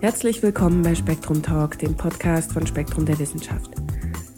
Herzlich 0.00 0.42
willkommen 0.42 0.82
bei 0.82 0.94
Spektrum 0.94 1.42
Talk, 1.42 1.78
dem 1.78 1.96
Podcast 1.96 2.52
von 2.52 2.66
Spektrum 2.66 3.06
der 3.06 3.18
Wissenschaft. 3.18 3.70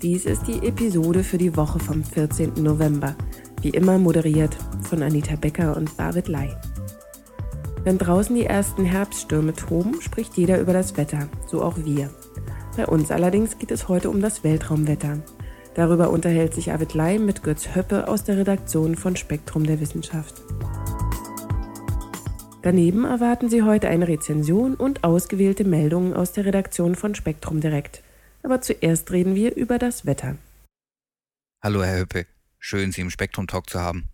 Dies 0.01 0.25
ist 0.25 0.47
die 0.47 0.67
Episode 0.67 1.23
für 1.23 1.37
die 1.39 1.57
Woche 1.57 1.79
vom 1.79 2.03
14. 2.05 2.55
November, 2.63 3.15
wie 3.61 3.71
immer 3.71 3.99
moderiert 3.99 4.57
von 4.89 5.03
Anita 5.03 5.37
Becker 5.37 5.77
und 5.77 5.91
David 5.99 6.29
Lai. 6.29 6.57
Wenn 7.85 7.99
draußen 7.99 8.35
die 8.35 8.47
ersten 8.47 8.85
Herbststürme 8.85 9.53
toben, 9.53 10.01
spricht 10.01 10.37
jeder 10.37 10.61
über 10.61 10.73
das 10.73 10.97
Wetter, 10.97 11.29
so 11.47 11.63
auch 11.63 11.77
wir. 11.77 12.11
Bei 12.77 12.87
uns 12.87 13.11
allerdings 13.11 13.59
geht 13.59 13.71
es 13.71 13.89
heute 13.89 14.09
um 14.09 14.21
das 14.21 14.45
Weltraumwetter. 14.45 15.19
Darüber 15.75 16.11
unterhält 16.11 16.55
sich 16.55 16.73
Arvid 16.73 16.95
Lai 16.95 17.19
mit 17.19 17.43
Götz 17.43 17.75
Höppe 17.75 18.09
aus 18.09 18.25
der 18.25 18.37
Redaktion 18.37 18.95
von 18.95 19.17
Spektrum 19.17 19.65
der 19.65 19.81
Wissenschaft. 19.81 20.43
Daneben 22.69 23.07
erwarten 23.07 23.49
Sie 23.49 23.63
heute 23.63 23.89
eine 23.89 24.09
Rezension 24.09 24.75
und 24.75 25.03
ausgewählte 25.03 25.65
Meldungen 25.65 26.13
aus 26.13 26.33
der 26.33 26.45
Redaktion 26.45 26.97
von 26.97 27.15
Spektrum 27.15 27.63
Direkt. 27.63 28.03
Aber 28.43 28.61
zuerst 28.61 29.11
reden 29.11 29.35
wir 29.35 29.57
über 29.57 29.79
das 29.79 30.05
Wetter. 30.05 30.37
Hallo 31.63 31.83
Herr 31.83 32.01
Höppe, 32.01 32.27
schön 32.59 32.93
Sie 32.93 33.01
im 33.01 33.09
Spektrum 33.09 33.47
Talk 33.47 33.71
zu 33.71 33.81
haben. 33.81 34.11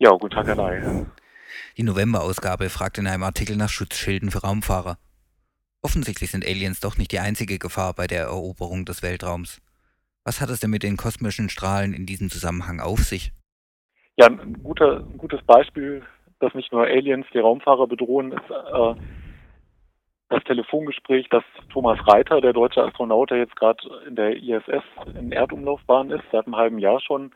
Ja, 0.00 0.10
guten 0.10 0.34
Tag 0.34 0.46
Herr 0.46 0.54
Lai. 0.54 1.06
Die 1.78 1.82
November-Ausgabe 1.82 2.68
fragt 2.68 2.98
in 2.98 3.06
einem 3.06 3.22
Artikel 3.22 3.56
nach 3.56 3.70
Schutzschilden 3.70 4.30
für 4.30 4.40
Raumfahrer. 4.40 4.98
Offensichtlich 5.80 6.30
sind 6.30 6.44
Aliens 6.44 6.80
doch 6.80 6.98
nicht 6.98 7.10
die 7.10 7.20
einzige 7.20 7.58
Gefahr 7.58 7.94
bei 7.94 8.06
der 8.06 8.24
Eroberung 8.24 8.84
des 8.84 9.02
Weltraums. 9.02 9.62
Was 10.24 10.42
hat 10.42 10.50
es 10.50 10.60
denn 10.60 10.68
mit 10.68 10.82
den 10.82 10.98
kosmischen 10.98 11.48
Strahlen 11.48 11.94
in 11.94 12.04
diesem 12.04 12.28
Zusammenhang 12.28 12.80
auf 12.80 13.02
sich? 13.02 13.32
Ja, 14.16 14.26
ein, 14.26 14.62
guter, 14.62 15.06
ein 15.10 15.16
gutes 15.16 15.40
Beispiel 15.46 16.02
dass 16.40 16.54
nicht 16.54 16.72
nur 16.72 16.82
Aliens 16.84 17.26
die 17.32 17.38
Raumfahrer 17.38 17.86
bedrohen, 17.86 18.32
ist 18.32 18.50
äh, 18.50 18.94
das 20.28 20.44
Telefongespräch, 20.44 21.28
das 21.30 21.44
Thomas 21.72 21.98
Reiter, 22.08 22.40
der 22.40 22.52
deutsche 22.52 22.82
Astronaut, 22.82 23.30
der 23.30 23.38
jetzt 23.38 23.56
gerade 23.56 23.82
in 24.06 24.16
der 24.16 24.36
ISS 24.36 24.84
in 25.18 25.32
Erdumlaufbahn 25.32 26.10
ist, 26.10 26.24
seit 26.32 26.46
einem 26.46 26.56
halben 26.56 26.78
Jahr 26.78 27.00
schon, 27.00 27.32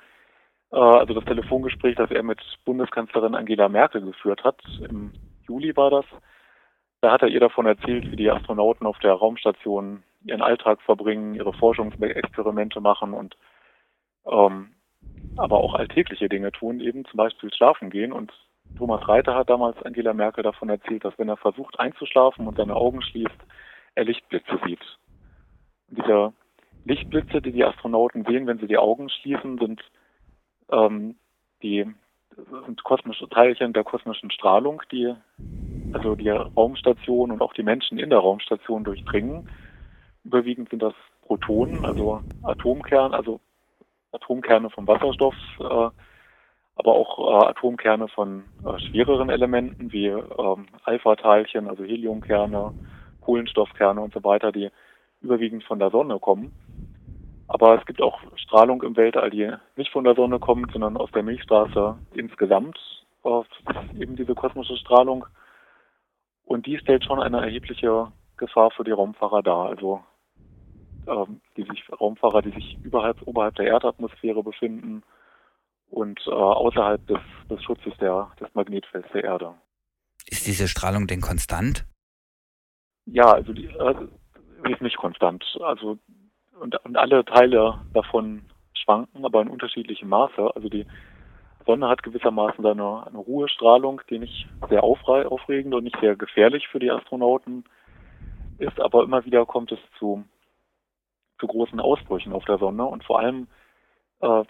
äh, 0.73 0.77
also 0.77 1.15
das 1.15 1.25
Telefongespräch, 1.25 1.97
das 1.97 2.11
er 2.11 2.23
mit 2.23 2.41
Bundeskanzlerin 2.65 3.35
Angela 3.35 3.69
Merkel 3.69 4.03
geführt 4.03 4.45
hat, 4.45 4.61
im 4.89 5.13
Juli 5.47 5.77
war 5.77 5.91
das, 5.91 6.05
da 7.01 7.13
hat 7.13 7.23
er 7.23 7.29
ihr 7.29 7.41
davon 7.41 7.67
erzählt, 7.67 8.11
wie 8.11 8.17
die 8.17 8.31
Astronauten 8.31 8.87
auf 8.87 8.99
der 8.99 9.13
Raumstation 9.13 10.03
ihren 10.25 10.43
Alltag 10.43 10.81
verbringen, 10.83 11.35
ihre 11.35 11.53
Forschungsexperimente 11.53 12.81
machen 12.81 13.15
und 13.15 13.37
ähm, 14.27 14.75
aber 15.37 15.59
auch 15.59 15.75
alltägliche 15.75 16.29
Dinge 16.29 16.51
tun, 16.51 16.81
eben 16.81 17.05
zum 17.05 17.17
Beispiel 17.17 17.53
schlafen 17.53 17.91
gehen 17.91 18.13
und 18.13 18.33
Thomas 18.77 19.07
Reiter 19.09 19.35
hat 19.35 19.51
damals 19.51 19.81
Angela 19.83 20.15
Merkel 20.15 20.45
davon 20.45 20.69
erzählt, 20.69 21.05
dass 21.05 21.19
wenn 21.19 21.29
er 21.29 21.37
versucht 21.37 21.79
einzuschlafen 21.81 22.47
und 22.47 22.57
seine 22.57 22.77
Augen 22.77 23.03
schließt, 23.03 23.39
er 23.95 24.05
Lichtblitze 24.05 24.61
sieht. 24.65 24.83
Und 25.89 25.99
diese 25.99 26.33
Lichtblitze, 26.85 27.43
die 27.43 27.53
die 27.53 27.65
Astronauten 27.65 28.25
sehen, 28.25 28.47
wenn 28.47 28.59
sie 28.59 28.69
die 28.69 28.79
Augen 28.79 29.09
schließen, 29.09 29.59
sind 29.59 29.83
ähm, 30.71 31.17
die 31.63 31.87
sind 32.67 32.85
kosmische 32.85 33.29
Teilchen 33.29 33.73
der 33.73 33.85
kosmischen 33.85 34.31
Strahlung, 34.31 34.83
die 34.93 35.15
also 35.93 36.15
die 36.15 36.29
Raumstation 36.31 37.31
und 37.31 37.41
auch 37.41 37.55
die 37.55 37.63
Menschen 37.63 37.99
in 37.99 38.11
der 38.11 38.19
Raumstation 38.19 38.85
durchdringen. 38.85 39.45
Überwiegend 40.25 40.69
sind 40.71 40.83
das 40.83 40.95
Protonen, 41.23 41.85
also 41.85 42.23
Atomkerne, 42.43 43.17
also 43.17 43.41
Atomkerne 44.13 44.71
vom 44.71 44.87
Wasserstoff, 44.87 45.35
äh, 45.59 45.91
aber 46.79 46.93
auch 46.93 47.19
äh, 47.19 47.47
Atomkerne 47.49 48.09
von 48.09 48.45
äh, 48.65 48.79
schwereren 48.79 49.31
Elementen 49.31 49.93
wie 49.93 50.07
ähm, 50.07 50.67
Alpha-Teilchen, 50.85 51.69
also 51.69 51.85
Heliumkerne, 51.85 52.73
Kohlenstoffkerne 53.21 54.01
und 54.01 54.15
so 54.15 54.23
weiter, 54.23 54.53
die 54.53 54.71
überwiegend 55.21 55.65
von 55.65 55.81
der 55.81 55.91
Sonne 55.91 56.19
kommen. 56.21 56.53
Aber 57.49 57.79
es 57.79 57.85
gibt 57.87 58.01
auch 58.01 58.21
Strahlung 58.37 58.83
im 58.83 58.97
Weltall, 58.97 59.31
die 59.31 59.51
nicht 59.77 59.91
von 59.91 60.05
der 60.05 60.15
Sonne 60.15 60.39
kommt, 60.39 60.71
sondern 60.73 60.97
aus 60.97 61.11
der 61.11 61.25
Milchstraße 61.25 61.97
insgesamt, 62.15 62.79
äh, 63.25 63.43
eben 63.99 64.15
diese 64.15 64.35
kosmische 64.35 64.77
Strahlung. 64.77 65.27
Und 66.45 66.67
die 66.67 66.79
stellt 66.79 67.05
schon 67.05 67.21
eine 67.21 67.41
erhebliche 67.41 68.13
Gefahr 68.37 68.71
für 68.71 68.85
die 68.85 68.93
Raumfahrer 68.93 69.43
dar. 69.43 69.67
Also 69.67 70.01
ähm, 71.09 71.41
die 71.57 71.65
sich 71.65 71.85
Raumfahrer, 72.01 72.43
die 72.43 72.53
sich 72.53 72.79
überhalb, 72.85 73.17
oberhalb 73.27 73.57
der 73.57 73.67
Erdatmosphäre 73.67 74.45
befinden, 74.45 75.03
und 75.91 76.21
äh, 76.27 76.31
außerhalb 76.31 77.07
des, 77.07 77.21
des 77.51 77.63
Schutzes 77.63 77.93
der, 78.01 78.31
des 78.41 78.49
Magnetfelds 78.55 79.09
der 79.13 79.25
Erde. 79.25 79.55
Ist 80.27 80.47
diese 80.47 80.69
Strahlung 80.69 81.07
denn 81.07 81.21
konstant? 81.21 81.87
Ja, 83.07 83.33
also 83.33 83.53
die, 83.53 83.67
äh, 83.67 83.95
ist 84.71 84.83
nicht 84.83 84.97
konstant. 84.97 85.45
Also 85.61 85.99
und, 86.61 86.77
und 86.85 86.97
alle 86.97 87.25
Teile 87.25 87.81
davon 87.93 88.43
schwanken, 88.75 89.25
aber 89.25 89.43
in 89.43 89.49
unterschiedlichem 89.49 90.09
Maße. 90.09 90.55
Also 90.55 90.69
die 90.69 90.87
Sonne 91.67 91.89
hat 91.89 92.03
gewissermaßen 92.03 92.65
eine, 92.65 93.07
eine 93.07 93.19
Ruhestrahlung, 93.19 94.01
die 94.11 94.19
nicht 94.19 94.49
sehr 94.69 94.83
aufregend 94.83 95.75
und 95.75 95.85
nicht 95.85 95.99
sehr 96.01 96.17
gefährlich 96.17 96.67
für 96.69 96.79
die 96.79 96.91
Astronauten 96.91 97.65
ist, 98.59 98.81
aber 98.81 99.05
immer 99.05 99.25
wieder 99.25 99.47
kommt 99.47 99.71
es 99.73 99.79
zu, 99.99 100.25
zu 101.39 101.47
großen 101.47 101.79
Ausbrüchen 101.79 102.33
auf 102.33 102.45
der 102.47 102.59
Sonne 102.59 102.85
und 102.85 103.05
vor 103.05 103.21
allem 103.21 103.47
äh, 104.21 104.45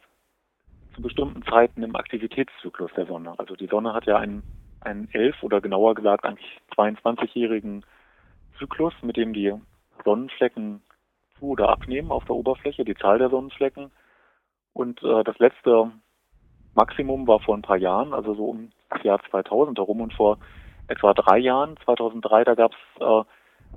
zu 0.98 1.02
bestimmten 1.02 1.44
Zeiten 1.44 1.84
im 1.84 1.94
Aktivitätszyklus 1.94 2.90
der 2.96 3.06
Sonne. 3.06 3.34
Also 3.38 3.54
die 3.54 3.68
Sonne 3.68 3.94
hat 3.94 4.06
ja 4.06 4.16
einen, 4.18 4.42
einen 4.80 5.08
elf 5.12 5.40
oder 5.44 5.60
genauer 5.60 5.94
gesagt 5.94 6.24
eigentlich 6.24 6.60
22-jährigen 6.76 7.84
Zyklus, 8.58 8.92
mit 9.02 9.16
dem 9.16 9.32
die 9.32 9.54
Sonnenflecken 10.04 10.82
zu 11.38 11.50
oder 11.50 11.68
abnehmen 11.68 12.10
auf 12.10 12.24
der 12.24 12.34
Oberfläche, 12.34 12.84
die 12.84 12.96
Zahl 12.96 13.18
der 13.18 13.30
Sonnenflecken. 13.30 13.92
Und 14.72 15.00
äh, 15.04 15.22
das 15.22 15.38
letzte 15.38 15.92
Maximum 16.74 17.28
war 17.28 17.38
vor 17.38 17.56
ein 17.56 17.62
paar 17.62 17.76
Jahren, 17.76 18.12
also 18.12 18.34
so 18.34 18.46
um 18.46 18.70
das 18.90 19.02
Jahr 19.04 19.20
2000 19.30 19.78
herum 19.78 20.00
und 20.00 20.14
vor 20.14 20.38
etwa 20.88 21.14
drei 21.14 21.38
Jahren, 21.38 21.76
2003, 21.84 22.42
da 22.42 22.54
gab 22.54 22.72
es 22.72 23.02
äh, 23.02 23.24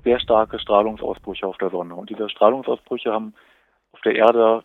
sehr 0.02 0.18
starke 0.18 0.58
Strahlungsausbrüche 0.58 1.46
auf 1.46 1.58
der 1.58 1.70
Sonne. 1.70 1.94
Und 1.94 2.10
diese 2.10 2.28
Strahlungsausbrüche 2.28 3.12
haben 3.12 3.34
auf 3.92 4.00
der 4.00 4.16
Erde 4.16 4.64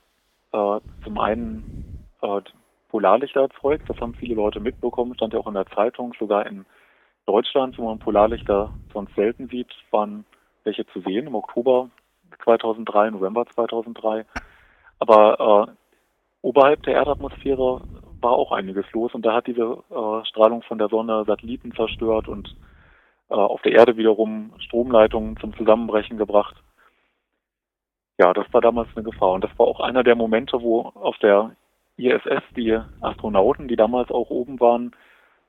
äh, 0.54 0.80
zum 1.04 1.20
einen 1.20 1.87
äh, 2.22 2.42
Polarlichter 2.90 3.42
erzeugt. 3.42 3.90
Das 3.90 4.00
haben 4.00 4.14
viele 4.16 4.36
Leute 4.36 4.60
mitbekommen, 4.60 5.16
stand 5.16 5.34
ja 5.34 5.40
auch 5.40 5.48
in 5.48 5.54
der 5.54 5.68
Zeitung. 5.68 6.14
Sogar 6.20 6.46
in 6.46 6.66
Deutschland, 7.26 7.78
wo 7.78 7.86
man 7.86 8.00
Polarlichter 8.00 8.74
sonst 8.94 9.14
selten 9.16 9.48
sieht, 9.50 9.74
waren 9.92 10.26
welche 10.64 10.86
zu 10.88 11.02
sehen 11.02 11.28
im 11.28 11.36
Oktober 11.36 11.90
2003, 12.44 13.12
November 13.12 13.46
2003. 13.46 14.26
Aber 15.00 15.68
äh, 15.70 15.72
oberhalb 16.42 16.84
der 16.84 16.96
Erdatmosphäre 16.96 17.82
war 18.22 18.32
auch 18.32 18.52
einiges 18.52 18.86
los 18.94 19.14
und 19.14 19.26
da 19.26 19.34
hat 19.34 19.48
diese 19.48 19.84
äh, 19.90 20.26
Strahlung 20.26 20.64
von 20.64 20.78
der 20.78 20.90
Sonne 20.90 21.24
Satelliten 21.26 21.74
zerstört 21.74 22.28
und 22.28 22.56
äh, 23.30 23.36
auf 23.36 23.62
der 23.62 23.74
Erde 23.74 23.98
wiederum 23.98 24.54
Stromleitungen 24.60 25.38
zum 25.38 25.56
Zusammenbrechen 25.56 26.18
gebracht. 26.18 26.56
Ja, 28.18 28.34
das 28.34 28.52
war 28.52 28.62
damals 28.62 28.90
eine 28.96 29.04
Gefahr 29.04 29.34
und 29.34 29.44
das 29.44 29.52
war 29.58 29.68
auch 29.68 29.80
einer 29.80 30.04
der 30.04 30.16
Momente, 30.16 30.62
wo 30.62 30.82
auf 30.96 31.18
der 31.20 31.52
ISS 31.98 32.44
die 32.56 32.80
Astronauten, 33.02 33.68
die 33.68 33.76
damals 33.76 34.10
auch 34.12 34.30
oben 34.30 34.60
waren, 34.60 34.92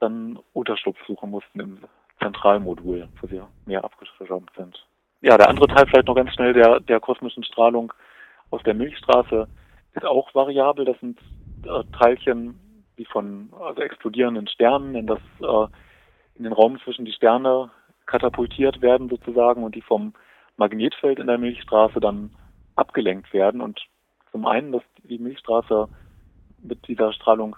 dann 0.00 0.38
Unterschlupf 0.52 0.98
suchen 1.06 1.30
mussten 1.30 1.60
im 1.60 1.78
Zentralmodul, 2.20 3.08
wo 3.20 3.26
sie 3.26 3.42
mehr 3.66 3.84
abgeschirmt 3.84 4.50
sind. 4.56 4.86
Ja, 5.20 5.36
der 5.36 5.48
andere 5.48 5.66
Teil 5.68 5.86
vielleicht 5.86 6.06
noch 6.06 6.14
ganz 6.14 6.32
schnell 6.32 6.52
der, 6.52 6.80
der 6.80 7.00
kosmischen 7.00 7.44
Strahlung 7.44 7.92
aus 8.50 8.62
der 8.62 8.74
Milchstraße 8.74 9.48
ist 9.94 10.04
auch 10.04 10.34
variabel. 10.34 10.84
Das 10.84 10.98
sind 11.00 11.18
äh, 11.64 11.82
Teilchen, 11.98 12.58
die 12.98 13.04
von 13.04 13.50
also 13.60 13.82
explodierenden 13.82 14.46
Sternen 14.46 14.94
in 14.94 15.06
das 15.06 15.20
äh, 15.40 15.66
in 16.36 16.44
den 16.44 16.52
Raum 16.52 16.78
zwischen 16.84 17.04
die 17.04 17.12
Sterne 17.12 17.70
katapultiert 18.06 18.80
werden 18.80 19.08
sozusagen 19.08 19.64
und 19.64 19.74
die 19.74 19.82
vom 19.82 20.14
Magnetfeld 20.56 21.18
in 21.18 21.26
der 21.26 21.38
Milchstraße 21.38 22.00
dann 22.00 22.30
abgelenkt 22.76 23.32
werden 23.32 23.60
und 23.60 23.80
zum 24.30 24.46
einen, 24.46 24.72
dass 24.72 24.82
die 25.02 25.18
Milchstraße 25.18 25.88
mit 26.68 26.86
dieser 26.86 27.12
Strahlung 27.12 27.56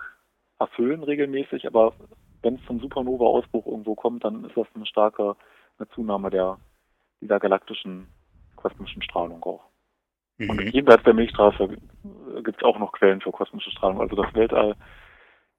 erfüllen 0.59 1.03
regelmäßig, 1.03 1.67
aber 1.67 1.93
wenn 2.43 2.55
es 2.57 2.67
zum 2.67 2.81
Supernova-Ausbruch 2.81 3.67
irgendwo 3.67 3.95
kommt, 3.95 4.25
dann 4.25 4.45
ist 4.45 4.57
das 4.57 4.67
eine 4.75 4.87
starke 4.87 5.37
eine 5.79 5.89
Zunahme 5.91 6.31
der 6.31 6.59
dieser 7.21 7.39
galaktischen 7.39 8.09
kosmischen 8.57 9.03
Strahlung 9.03 9.43
auch. 9.43 9.65
Mhm. 10.39 10.51
Und 10.51 10.75
jenseits 10.75 11.05
der 11.05 11.15
Milchstraße 11.15 11.69
gibt 12.43 12.59
es 12.59 12.63
auch 12.63 12.79
noch 12.79 12.93
Quellen 12.93 13.21
für 13.21 13.31
kosmische 13.31 13.71
Strahlung. 13.71 14.01
Also 14.01 14.17
das 14.17 14.33
Weltall 14.35 14.75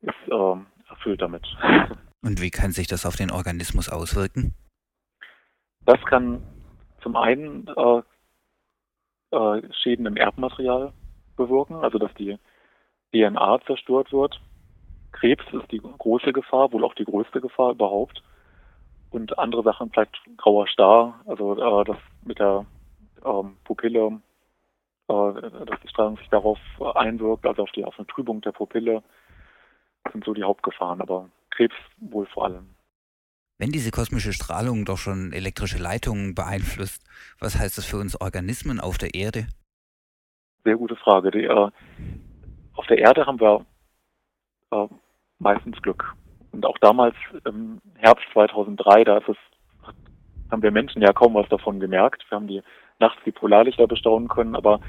ist 0.01 0.13
ähm, 0.31 0.65
erfüllt 0.89 1.21
damit. 1.21 1.45
Und 2.24 2.42
wie 2.42 2.51
kann 2.51 2.71
sich 2.71 2.88
das 2.88 3.06
auf 3.06 3.15
den 3.15 3.31
Organismus 3.31 3.89
auswirken? 3.89 4.54
Das 5.86 6.00
kann 6.06 6.44
zum 7.01 7.15
einen 7.15 7.68
äh, 7.68 8.01
äh, 9.36 9.74
Schäden 9.81 10.06
im 10.06 10.18
Erbmaterial 10.18 10.94
bewirken, 11.36 11.77
also 11.77 11.97
dass 11.97 12.13
die 12.15 12.38
DNA 13.13 13.60
zerstört 13.66 14.12
wird. 14.12 14.40
Krebs 15.12 15.44
ist 15.52 15.72
die 15.72 15.80
große 15.80 16.34
Gefahr, 16.34 16.72
wohl 16.72 16.84
auch 16.84 16.96
die 16.96 17.06
größte 17.06 17.42
Gefahr 17.42 17.72
überhaupt. 17.72 18.24
Und 19.10 19.38
andere 19.38 19.63
Sachen 19.63 19.90
vielleicht 19.92 20.18
grauer 20.38 20.68
Star, 20.68 21.19
also 21.25 21.54
äh, 21.54 21.84
das 21.84 21.98
mit 22.24 22.40
der 22.40 22.66
ähm, 23.25 23.58
Pupille, 23.66 24.22
äh, 25.10 25.42
dass 25.66 25.80
die 25.81 25.90
Strahlung 25.90 26.18
sich 26.18 26.30
darauf 26.30 26.58
einwirkt, 26.96 27.46
also 27.46 27.63
auf 27.63 27.72
die 27.72 27.84
auf 27.84 27.98
eine 27.98 28.08
Trübung 28.08 28.40
der 28.42 28.54
Pupille, 28.54 29.04
sind 30.12 30.24
so 30.24 30.34
die 30.34 30.44
Hauptgefahren, 30.44 31.02
aber 31.02 31.30
Krebs 31.50 31.75
wohl 31.98 32.25
vor 32.28 32.46
allem. 32.46 32.69
Wenn 33.57 33.72
diese 33.72 33.92
kosmische 33.92 34.34
Strahlung 34.34 34.86
doch 34.86 34.98
schon 34.98 35.34
elektrische 35.34 35.78
Leitungen 35.78 36.34
beeinflusst, 36.34 37.04
was 37.40 37.60
heißt 37.60 37.78
das 37.78 37.86
für 37.86 37.98
uns 37.98 38.19
Organismen 38.19 38.80
auf 38.80 38.98
der 38.98 39.14
Erde? 39.14 39.48
Sehr 40.64 40.78
gute 40.78 40.96
Frage. 40.96 41.31
Die, 41.31 41.44
äh, 41.44 41.69
der 42.92 43.00
Erde 43.00 43.26
haben 43.26 43.40
wir 43.40 43.66
äh, 44.72 44.88
meistens 45.40 45.82
Glück. 45.82 46.14
Und 46.52 46.66
auch 46.66 46.78
damals 46.80 47.16
im 47.46 47.82
Herbst 47.96 48.26
2003, 48.34 49.06
da 49.06 49.18
es, 49.18 49.38
haben 50.52 50.62
wir 50.62 50.72
Menschen 50.72 51.02
ja 51.02 51.14
kaum 51.14 51.34
was 51.34 51.48
davon 51.48 51.80
gemerkt. 51.80 52.26
Wir 52.30 52.36
haben 52.36 52.48
die 52.48 52.62
nachts 53.00 53.22
die 53.26 53.32
Polarlichter 53.32 53.88
bestaunen 53.88 54.28
können, 54.28 54.58
aber 54.58 54.82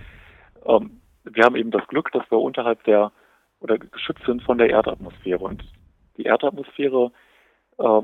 ähm, 0.66 1.00
wir 1.22 1.44
haben 1.44 1.54
eben 1.54 1.70
das 1.70 1.86
Glück, 1.86 2.10
dass 2.10 2.28
wir 2.30 2.38
unterhalb 2.38 2.82
der 2.84 3.12
oder 3.60 3.78
geschützt 3.78 4.26
sind 4.26 4.42
von 4.42 4.58
der 4.58 4.70
Erdatmosphäre. 4.70 5.38
Und 5.38 5.62
die 6.16 6.24
Erdatmosphäre 6.24 7.12
äh, 7.78 8.00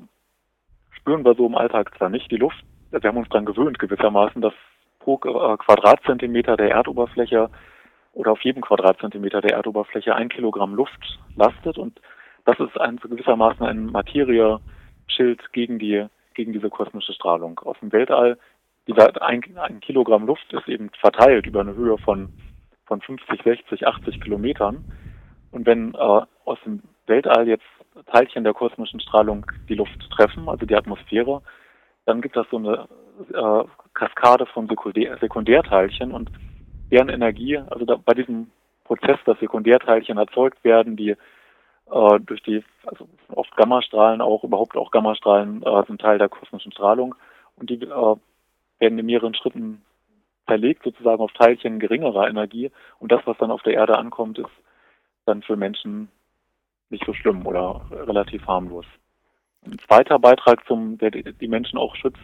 spüren 0.92 1.24
wir 1.24 1.34
so 1.34 1.46
im 1.46 1.56
Alltag 1.56 1.92
zwar 1.98 2.08
nicht. 2.08 2.30
Die 2.30 2.36
Luft, 2.36 2.64
wir 2.92 3.00
haben 3.02 3.18
uns 3.18 3.28
daran 3.30 3.46
gewöhnt 3.46 3.80
gewissermaßen, 3.80 4.40
dass 4.40 4.54
pro 5.00 5.16
äh, 5.16 5.56
Quadratzentimeter 5.56 6.56
der 6.56 6.70
Erdoberfläche 6.70 7.50
oder 8.18 8.32
auf 8.32 8.42
jedem 8.42 8.62
Quadratzentimeter 8.62 9.40
der 9.40 9.52
Erdoberfläche 9.52 10.14
ein 10.14 10.28
Kilogramm 10.28 10.74
Luft 10.74 11.18
lastet 11.36 11.78
und 11.78 12.00
das 12.44 12.58
ist 12.58 12.78
ein, 12.80 12.96
gewissermaßen 12.96 13.64
ein 13.64 13.86
Materieschild 13.86 15.52
gegen 15.52 15.78
die, 15.78 16.04
gegen 16.34 16.52
diese 16.52 16.68
kosmische 16.68 17.12
Strahlung. 17.12 17.60
Aus 17.60 17.76
dem 17.80 17.92
Weltall, 17.92 18.36
dieser 18.88 19.22
ein, 19.22 19.42
ein 19.56 19.78
Kilogramm 19.78 20.26
Luft 20.26 20.52
ist 20.52 20.66
eben 20.66 20.90
verteilt 21.00 21.46
über 21.46 21.60
eine 21.60 21.76
Höhe 21.76 21.96
von, 21.98 22.32
von 22.86 23.00
50, 23.00 23.40
60, 23.44 23.86
80 23.86 24.20
Kilometern. 24.20 24.84
Und 25.52 25.66
wenn 25.66 25.94
äh, 25.94 26.22
aus 26.44 26.58
dem 26.64 26.82
Weltall 27.06 27.46
jetzt 27.46 27.66
Teilchen 28.12 28.42
der 28.42 28.52
kosmischen 28.54 28.98
Strahlung 28.98 29.46
die 29.68 29.74
Luft 29.74 30.10
treffen, 30.10 30.48
also 30.48 30.66
die 30.66 30.74
Atmosphäre, 30.74 31.40
dann 32.04 32.20
gibt 32.20 32.36
es 32.36 32.46
so 32.50 32.56
eine 32.56 32.88
äh, 33.32 33.64
Kaskade 33.94 34.46
von 34.46 34.66
Sekundär 34.66 35.18
Sekundärteilchen 35.18 36.10
und 36.10 36.30
deren 36.90 37.08
Energie, 37.08 37.58
also 37.58 37.84
da, 37.84 37.96
bei 37.96 38.14
diesem 38.14 38.50
Prozess, 38.84 39.18
dass 39.24 39.38
Sekundärteilchen 39.38 40.18
erzeugt 40.18 40.62
werden, 40.64 40.96
die 40.96 41.10
äh, 41.10 42.20
durch 42.20 42.42
die, 42.42 42.64
also 42.86 43.08
oft 43.28 43.54
Gammastrahlen 43.56 44.20
auch, 44.20 44.44
überhaupt 44.44 44.76
auch 44.76 44.90
Gammastrahlen 44.90 45.62
äh, 45.62 45.82
sind 45.86 46.00
Teil 46.00 46.18
der 46.18 46.28
kosmischen 46.28 46.72
Strahlung 46.72 47.14
und 47.56 47.70
die 47.70 47.82
äh, 47.82 48.16
werden 48.78 48.98
in 48.98 49.06
mehreren 49.06 49.34
Schritten 49.34 49.82
verlegt 50.46 50.82
sozusagen 50.82 51.20
auf 51.20 51.32
Teilchen 51.32 51.78
geringerer 51.78 52.28
Energie 52.28 52.70
und 52.98 53.12
das, 53.12 53.20
was 53.26 53.36
dann 53.38 53.50
auf 53.50 53.62
der 53.62 53.74
Erde 53.74 53.98
ankommt, 53.98 54.38
ist 54.38 54.50
dann 55.26 55.42
für 55.42 55.56
Menschen 55.56 56.08
nicht 56.90 57.04
so 57.04 57.12
schlimm 57.12 57.46
oder 57.46 57.82
relativ 57.90 58.46
harmlos. 58.46 58.86
Ein 59.64 59.78
zweiter 59.86 60.18
Beitrag 60.18 60.64
zum, 60.66 60.96
der 60.98 61.10
die 61.10 61.48
Menschen 61.48 61.78
auch 61.78 61.94
schützt, 61.96 62.22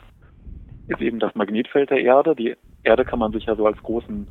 ist 0.88 1.00
eben 1.00 1.18
das 1.18 1.34
Magnetfeld 1.34 1.90
der 1.90 2.00
Erde. 2.00 2.34
Die 2.34 2.56
Erde 2.82 3.04
kann 3.04 3.18
man 3.18 3.32
sich 3.32 3.44
ja 3.44 3.56
so 3.56 3.66
als 3.66 3.82
großen, 3.82 4.26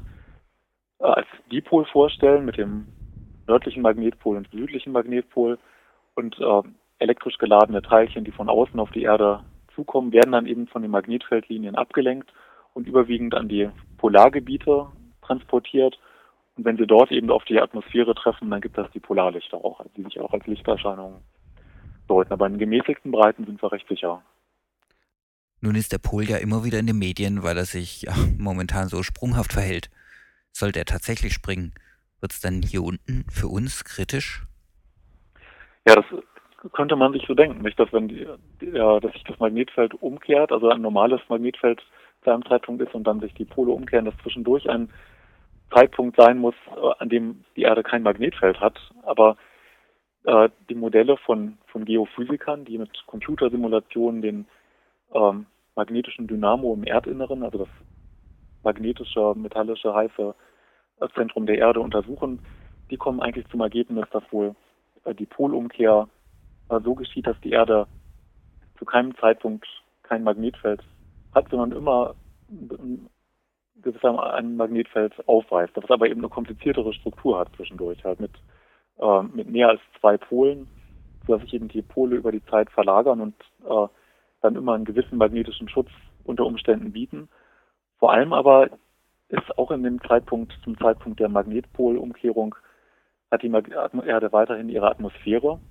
als 1.03 1.27
Dipol 1.51 1.85
vorstellen 1.85 2.45
mit 2.45 2.57
dem 2.57 2.87
nördlichen 3.47 3.81
Magnetpol 3.81 4.37
und 4.37 4.49
südlichen 4.51 4.93
Magnetpol 4.93 5.59
und 6.15 6.39
äh, 6.39 6.61
elektrisch 6.99 7.37
geladene 7.37 7.81
Teilchen, 7.81 8.23
die 8.23 8.31
von 8.31 8.49
außen 8.49 8.79
auf 8.79 8.91
die 8.91 9.03
Erde 9.03 9.43
zukommen, 9.75 10.13
werden 10.13 10.31
dann 10.31 10.47
eben 10.47 10.67
von 10.67 10.81
den 10.81 10.91
Magnetfeldlinien 10.91 11.75
abgelenkt 11.75 12.31
und 12.73 12.87
überwiegend 12.87 13.35
an 13.35 13.49
die 13.49 13.69
Polargebiete 13.97 14.87
transportiert. 15.21 15.99
Und 16.55 16.65
wenn 16.65 16.77
sie 16.77 16.87
dort 16.87 17.11
eben 17.11 17.31
auf 17.31 17.43
die 17.45 17.59
Atmosphäre 17.59 18.13
treffen, 18.15 18.49
dann 18.49 18.61
gibt 18.61 18.77
es 18.77 18.89
die 18.91 18.99
Polarlichter 18.99 19.57
auch, 19.57 19.83
die 19.97 20.03
sich 20.03 20.19
auch 20.19 20.31
als 20.31 20.45
Lichterscheinungen 20.45 21.21
deuten. 22.07 22.31
Aber 22.31 22.47
in 22.47 22.59
gemäßigten 22.59 23.11
Breiten 23.11 23.45
sind 23.45 23.61
wir 23.61 23.71
recht 23.71 23.87
sicher. 23.87 24.21
Nun 25.61 25.75
ist 25.75 25.91
der 25.91 25.97
Pol 25.97 26.23
ja 26.23 26.37
immer 26.37 26.63
wieder 26.63 26.79
in 26.79 26.87
den 26.87 26.99
Medien, 26.99 27.41
weil 27.41 27.57
er 27.57 27.65
sich 27.65 28.03
ja, 28.03 28.13
momentan 28.37 28.87
so 28.87 29.01
sprunghaft 29.01 29.53
verhält. 29.53 29.89
Sollte 30.53 30.79
er 30.79 30.85
tatsächlich 30.85 31.33
springen, 31.33 31.73
wird 32.21 32.31
es 32.31 32.39
dann 32.39 32.61
hier 32.61 32.83
unten 32.83 33.25
für 33.29 33.47
uns 33.47 33.83
kritisch? 33.83 34.43
Ja, 35.87 35.95
das 35.95 36.05
könnte 36.71 36.95
man 36.95 37.11
sich 37.11 37.25
so 37.27 37.33
denken, 37.33 37.61
nicht, 37.61 37.77
dass 37.77 37.91
wenn 37.91 38.09
ja, 38.61 38.99
dass 38.99 39.11
sich 39.13 39.23
das 39.23 39.39
Magnetfeld 39.39 39.93
umkehrt, 40.01 40.51
also 40.51 40.69
ein 40.69 40.81
normales 40.81 41.19
Magnetfeld 41.27 41.81
zu 42.23 42.31
einem 42.31 42.45
Zeitpunkt 42.45 42.81
ist 42.81 42.93
und 42.93 43.05
dann 43.05 43.19
sich 43.19 43.33
die 43.33 43.45
Pole 43.45 43.71
umkehren, 43.71 44.05
dass 44.05 44.17
zwischendurch 44.21 44.69
ein 44.69 44.89
Zeitpunkt 45.73 46.15
sein 46.17 46.37
muss, 46.37 46.55
an 46.99 47.09
dem 47.09 47.43
die 47.55 47.63
Erde 47.63 47.83
kein 47.83 48.03
Magnetfeld 48.03 48.59
hat. 48.61 48.79
Aber 49.01 49.35
äh, 50.23 50.49
die 50.69 50.75
Modelle 50.75 51.17
von, 51.17 51.57
von 51.67 51.83
Geophysikern, 51.83 52.63
die 52.63 52.77
mit 52.77 52.91
Computersimulationen 53.07 54.21
den 54.21 54.45
ähm, 55.13 55.47
magnetischen 55.75 56.27
Dynamo 56.27 56.73
im 56.73 56.83
Erdinneren, 56.83 57.43
also 57.43 57.57
das 57.57 57.69
magnetische, 58.63 59.33
metallische, 59.35 59.93
heiße 59.93 60.35
Zentrum 61.15 61.45
der 61.45 61.57
Erde 61.57 61.79
untersuchen, 61.79 62.39
die 62.89 62.97
kommen 62.97 63.21
eigentlich 63.21 63.47
zum 63.49 63.61
Ergebnis, 63.61 64.05
dass 64.11 64.23
wohl 64.31 64.55
äh, 65.03 65.13
die 65.13 65.25
Polumkehr 65.25 66.07
äh, 66.69 66.79
so 66.81 66.95
geschieht, 66.95 67.27
dass 67.27 67.39
die 67.41 67.51
Erde 67.51 67.87
zu 68.77 68.85
keinem 68.85 69.15
Zeitpunkt 69.17 69.67
kein 70.03 70.23
Magnetfeld 70.23 70.81
hat, 71.33 71.49
sondern 71.49 71.71
immer 71.71 72.15
ein 73.83 74.55
Magnetfeld 74.55 75.27
aufweist, 75.27 75.75
das 75.75 75.89
aber 75.89 76.07
eben 76.07 76.21
eine 76.21 76.29
kompliziertere 76.29 76.93
Struktur 76.93 77.39
hat 77.39 77.49
zwischendurch, 77.55 78.03
halt 78.03 78.19
mit, 78.19 78.31
äh, 78.99 79.23
mit 79.23 79.49
mehr 79.49 79.69
als 79.69 79.81
zwei 79.99 80.17
Polen, 80.17 80.67
sodass 81.25 81.41
sich 81.43 81.53
eben 81.53 81.67
die 81.67 81.81
Pole 81.81 82.15
über 82.15 82.31
die 82.31 82.45
Zeit 82.45 82.69
verlagern 82.69 83.21
und 83.21 83.35
äh, 83.65 83.87
dann 84.41 84.55
immer 84.55 84.73
einen 84.73 84.85
gewissen 84.85 85.17
magnetischen 85.17 85.69
Schutz 85.69 85.89
unter 86.25 86.45
Umständen 86.45 86.91
bieten. 86.91 87.29
Vor 88.03 88.11
allem 88.11 88.33
aber 88.33 88.69
ist 89.29 89.57
auch 89.57 89.71
in 89.71 89.81
dem 89.81 90.01
Zeitpunkt, 90.01 90.51
zum 90.65 90.77
Zeitpunkt 90.77 91.21
der 91.21 91.29
Magnetpolumkehrung, 91.29 92.53
hat 93.31 93.43
die 93.43 93.47
Erde 93.49 94.33
weiterhin 94.33 94.67
ihre 94.67 94.91
Atmosphäre 94.91 95.61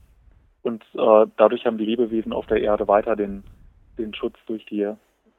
und 0.63 0.83
äh, 0.95 1.27
dadurch 1.37 1.67
haben 1.67 1.77
die 1.77 1.85
Lebewesen 1.85 2.33
auf 2.33 2.47
der 2.47 2.63
Erde 2.63 2.89
weiter 2.89 3.17
den, 3.17 3.45
den 3.99 4.15
Schutz 4.15 4.39
durch 4.47 4.65
die, 4.65 4.81
äh, 4.81 4.95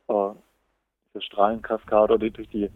die 0.07 1.21
Strahlenkaskade 1.21 2.13
oder 2.13 2.29
durch 2.29 2.49
die 2.49 2.69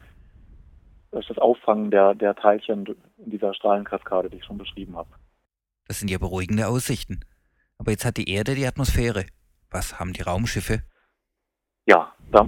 durch 1.11 1.27
das 1.27 1.37
Auffangen 1.37 1.91
der, 1.91 2.15
der 2.15 2.33
Teilchen 2.33 2.87
in 3.19 3.29
dieser 3.29 3.53
Strahlenkaskade, 3.53 4.31
die 4.31 4.37
ich 4.37 4.45
schon 4.45 4.57
beschrieben 4.57 4.97
habe. 4.97 5.09
Das 5.87 5.99
sind 5.99 6.09
ja 6.09 6.17
beruhigende 6.17 6.67
Aussichten. 6.67 7.19
Aber 7.77 7.91
jetzt 7.91 8.03
hat 8.03 8.17
die 8.17 8.31
Erde 8.31 8.55
die 8.55 8.65
Atmosphäre. 8.65 9.27
Was 9.69 9.99
haben 9.99 10.13
die 10.13 10.23
Raumschiffe? 10.23 10.81
Ja, 11.85 12.11
da 12.31 12.47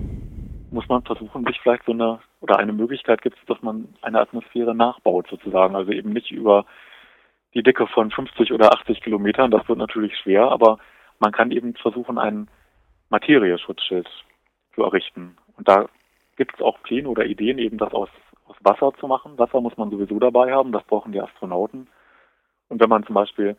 muss 0.72 0.88
man 0.88 1.04
versuchen, 1.04 1.46
sich 1.46 1.60
vielleicht 1.62 1.86
so 1.86 1.92
eine, 1.92 2.20
oder 2.42 2.58
eine 2.58 2.74
Möglichkeit 2.74 3.22
gibt 3.22 3.38
es, 3.38 3.46
dass 3.46 3.62
man 3.62 3.94
eine 4.02 4.20
Atmosphäre 4.20 4.76
nachbaut 4.76 5.28
sozusagen. 5.30 5.76
Also 5.76 5.92
eben 5.92 6.14
nicht 6.14 6.32
über 6.32 6.66
die 7.54 7.64
Dicke 7.64 7.88
von 7.88 8.12
50 8.12 8.54
oder 8.54 8.74
80 8.74 9.02
Kilometern, 9.02 9.52
das 9.52 9.68
wird 9.68 9.80
natürlich 9.80 10.16
schwer, 10.18 10.52
aber 10.52 10.78
man 11.20 11.32
kann 11.32 11.52
eben 11.52 11.74
versuchen, 11.76 12.18
ein 12.18 12.48
Materieschutzschild 13.10 14.08
zu 14.76 14.84
errichten. 14.84 15.36
Und 15.58 15.68
da 15.68 15.88
gibt 16.38 16.56
es 16.56 16.62
auch 16.62 16.82
Pläne 16.84 17.10
oder 17.10 17.26
Ideen, 17.26 17.58
eben 17.58 17.78
das 17.78 17.92
aus, 17.94 18.10
aus 18.46 18.56
Wasser 18.62 18.94
zu 19.00 19.08
machen. 19.08 19.38
Wasser 19.38 19.62
muss 19.62 19.78
man 19.78 19.90
sowieso 19.90 20.20
dabei 20.20 20.54
haben, 20.54 20.72
das 20.72 20.84
brauchen 20.84 21.12
die 21.12 21.22
Astronauten. 21.22 21.88
Und 22.70 22.80
wenn 22.80 22.90
man 22.90 23.04
zum 23.06 23.16
Beispiel 23.16 23.58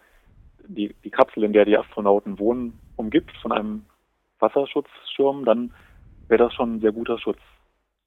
die, 0.66 0.94
die 1.04 1.10
Kapsel, 1.10 1.44
in 1.44 1.52
der 1.52 1.64
die 1.64 1.76
Astronauten 1.76 2.38
wohnen, 2.38 2.78
umgibt 2.96 3.36
von 3.38 3.52
einem 3.52 3.84
Wasserschutzschirm, 4.38 5.44
dann 5.44 5.74
wäre 6.30 6.44
das 6.44 6.54
schon 6.54 6.76
ein 6.76 6.80
sehr 6.80 6.92
guter 6.92 7.18
Schutz. 7.18 7.40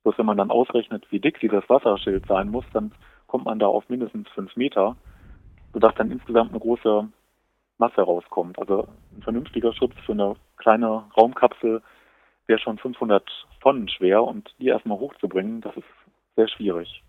Bloß 0.04 0.18
wenn 0.18 0.26
man 0.26 0.38
dann 0.38 0.50
ausrechnet, 0.50 1.06
wie 1.12 1.20
dick 1.20 1.40
dieses 1.42 1.68
Wasserschild 1.70 2.26
sein 2.28 2.50
muss, 2.50 2.66
dann 2.74 2.94
kommt 3.28 3.46
man 3.46 3.60
da 3.60 3.68
auf 3.68 3.88
mindestens 3.90 4.30
fünf 4.30 4.56
Meter, 4.56 4.96
sodass 5.74 5.94
dann 5.96 6.12
insgesamt 6.12 6.52
eine 6.52 6.60
große 6.60 7.08
Masse 7.78 8.02
rauskommt. 8.02 8.58
Also 8.60 8.88
ein 9.16 9.22
vernünftiger 9.24 9.74
Schutz 9.74 9.94
für 10.06 10.14
eine 10.14 10.36
kleine 10.58 11.06
Raumkapsel 11.18 11.82
wäre 12.48 12.60
schon 12.60 12.78
500 12.78 13.24
Tonnen 13.62 13.90
schwer 13.90 14.24
und 14.24 14.54
die 14.60 14.68
erstmal 14.68 15.00
hochzubringen, 15.00 15.62
das 15.62 15.76
ist 15.76 15.86
sehr 16.36 16.48
schwierig. 16.48 17.04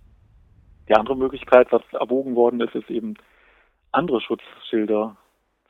Die 0.89 0.95
andere 0.95 1.17
Möglichkeit, 1.17 1.71
was 1.71 1.83
erwogen 1.93 2.35
worden 2.35 2.61
ist, 2.61 2.75
ist 2.75 2.91
eben 2.91 3.15
andere 3.93 4.21
Schutzschilder 4.21 5.17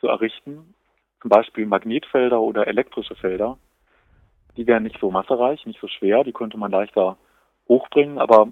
zu 0.00 0.08
errichten, 0.08 0.74
zum 1.20 1.28
Beispiel 1.28 1.66
Magnetfelder 1.66 2.40
oder 2.40 2.66
elektrische 2.66 3.14
Felder, 3.14 3.58
die 4.56 4.66
wären 4.66 4.82
nicht 4.82 4.98
so 5.00 5.10
massereich, 5.10 5.64
nicht 5.66 5.80
so 5.80 5.88
schwer, 5.88 6.24
die 6.24 6.32
könnte 6.32 6.56
man 6.58 6.70
leichter 6.70 7.16
hochbringen, 7.68 8.18
aber 8.18 8.48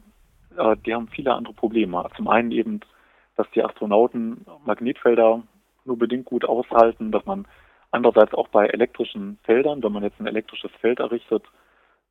äh, 0.56 0.76
die 0.84 0.94
haben 0.94 1.08
viele 1.08 1.34
andere 1.34 1.54
Probleme. 1.54 2.08
Zum 2.16 2.28
einen 2.28 2.50
eben, 2.50 2.80
dass 3.36 3.50
die 3.50 3.62
Astronauten 3.62 4.46
Magnetfelder 4.64 5.42
nur 5.84 5.98
bedingt 5.98 6.26
gut 6.26 6.44
aushalten, 6.44 7.12
dass 7.12 7.24
man 7.26 7.46
andererseits 7.90 8.34
auch 8.34 8.48
bei 8.48 8.66
elektrischen 8.66 9.38
Feldern, 9.44 9.82
wenn 9.82 9.92
man 9.92 10.02
jetzt 10.02 10.20
ein 10.20 10.26
elektrisches 10.26 10.70
Feld 10.80 11.00
errichtet, 11.00 11.44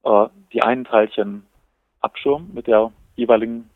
äh, 0.03 0.27
die 0.53 0.61
einen 0.61 0.85
Teilchen 0.85 1.45
abschirmt 1.99 2.53
mit 2.53 2.67
der 2.67 2.91
jeweiligen 3.15 3.69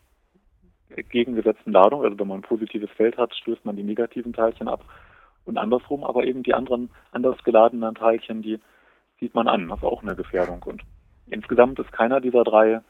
gegengesetzten 1.09 1.73
Ladung. 1.73 2.03
Also 2.03 2.17
wenn 2.19 2.27
man 2.27 2.39
ein 2.39 2.43
positives 2.43 2.89
Feld 2.91 3.17
hat, 3.17 3.33
stößt 3.35 3.65
man 3.65 3.75
die 3.75 3.83
negativen 3.83 4.33
Teilchen 4.33 4.67
ab 4.67 4.83
und 5.45 5.57
andersrum, 5.57 6.03
aber 6.03 6.25
eben 6.25 6.43
die 6.43 6.53
anderen 6.53 6.89
anders 7.11 7.43
geladenen 7.43 7.95
Teilchen, 7.95 8.41
die 8.41 8.59
sieht 9.25 9.33
man 9.33 9.47
an. 9.47 9.67
Das 9.69 9.79
ist 9.79 9.83
auch 9.83 10.03
eine 10.03 10.15
Gefährdung. 10.15 10.61
Und 10.63 10.83
insgesamt 11.25 11.79
ist 11.79 11.91
keiner 11.91 12.21
dieser 12.21 12.43
drei 12.43 12.81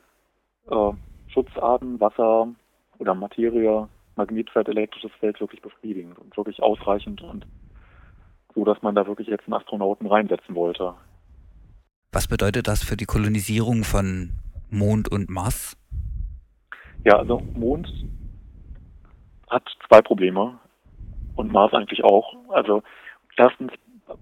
äh, 0.69 0.91
Schutzarten, 1.27 2.01
Wasser 2.01 2.49
oder 2.97 3.15
Materie, 3.15 3.87
Magnetfeld, 4.17 4.67
elektrisches 4.67 5.11
Feld 5.21 5.39
wirklich 5.39 5.61
befriedigend 5.61 6.19
und 6.19 6.35
wirklich 6.35 6.61
ausreichend 6.61 7.21
und 7.21 7.45
so, 8.53 8.65
dass 8.65 8.81
man 8.81 8.95
da 8.95 9.07
wirklich 9.07 9.29
jetzt 9.29 9.45
einen 9.45 9.53
Astronauten 9.53 10.07
reinsetzen 10.07 10.55
wollte. 10.55 10.93
Was 12.11 12.27
bedeutet 12.27 12.67
das 12.67 12.83
für 12.83 12.97
die 12.97 13.05
Kolonisierung 13.05 13.85
von 13.85 14.31
Mond 14.69 15.09
und 15.09 15.29
Mars? 15.29 15.77
Ja, 17.05 17.17
also 17.17 17.41
Mond 17.53 17.89
hat 19.49 19.63
zwei 19.87 20.01
Probleme 20.01 20.59
und 21.35 21.51
Mars 21.51 21.73
eigentlich 21.73 22.03
auch. 22.03 22.35
Also 22.49 22.83
erstens, 23.37 23.71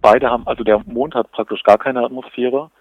beide 0.02 0.30
haben, 0.30 0.48
also 0.48 0.64
der 0.64 0.82
Mond 0.86 1.16
hat 1.16 1.32
praktisch 1.32 1.64
gar 1.64 1.78
keine 1.78 2.04
Atmosphäre 2.04 2.72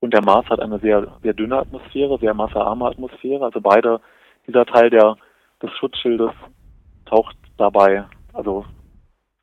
und 0.00 0.12
der 0.12 0.22
Mars 0.22 0.46
hat 0.48 0.60
eine 0.60 0.78
sehr, 0.78 1.06
sehr 1.22 1.32
dünne 1.32 1.58
Atmosphäre, 1.58 2.18
sehr 2.18 2.34
massearme 2.34 2.86
Atmosphäre. 2.86 3.44
Also 3.44 3.60
beide, 3.60 4.00
dieser 4.46 4.66
Teil 4.66 4.90
der, 4.90 5.16
des 5.62 5.70
Schutzschildes 5.78 6.32
taucht 7.06 7.36
dabei, 7.56 8.04
also 8.32 8.64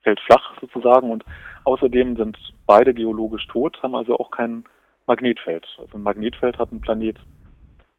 fällt 0.02 0.20
flach 0.22 0.54
sozusagen 0.60 1.12
und 1.12 1.24
außerdem 1.64 2.18
sind 2.18 2.38
beide 2.66 2.94
geologisch 2.94 3.48
tot, 3.48 3.82
haben 3.84 3.96
also 3.96 4.18
auch 4.18 4.32
kein 4.32 4.66
Magnetfeld. 5.08 5.66
Also 5.78 5.98
ein 5.98 6.04
Magnetfeld 6.04 6.58
hat 6.58 6.72
ein 6.72 6.82
Planet 6.82 7.18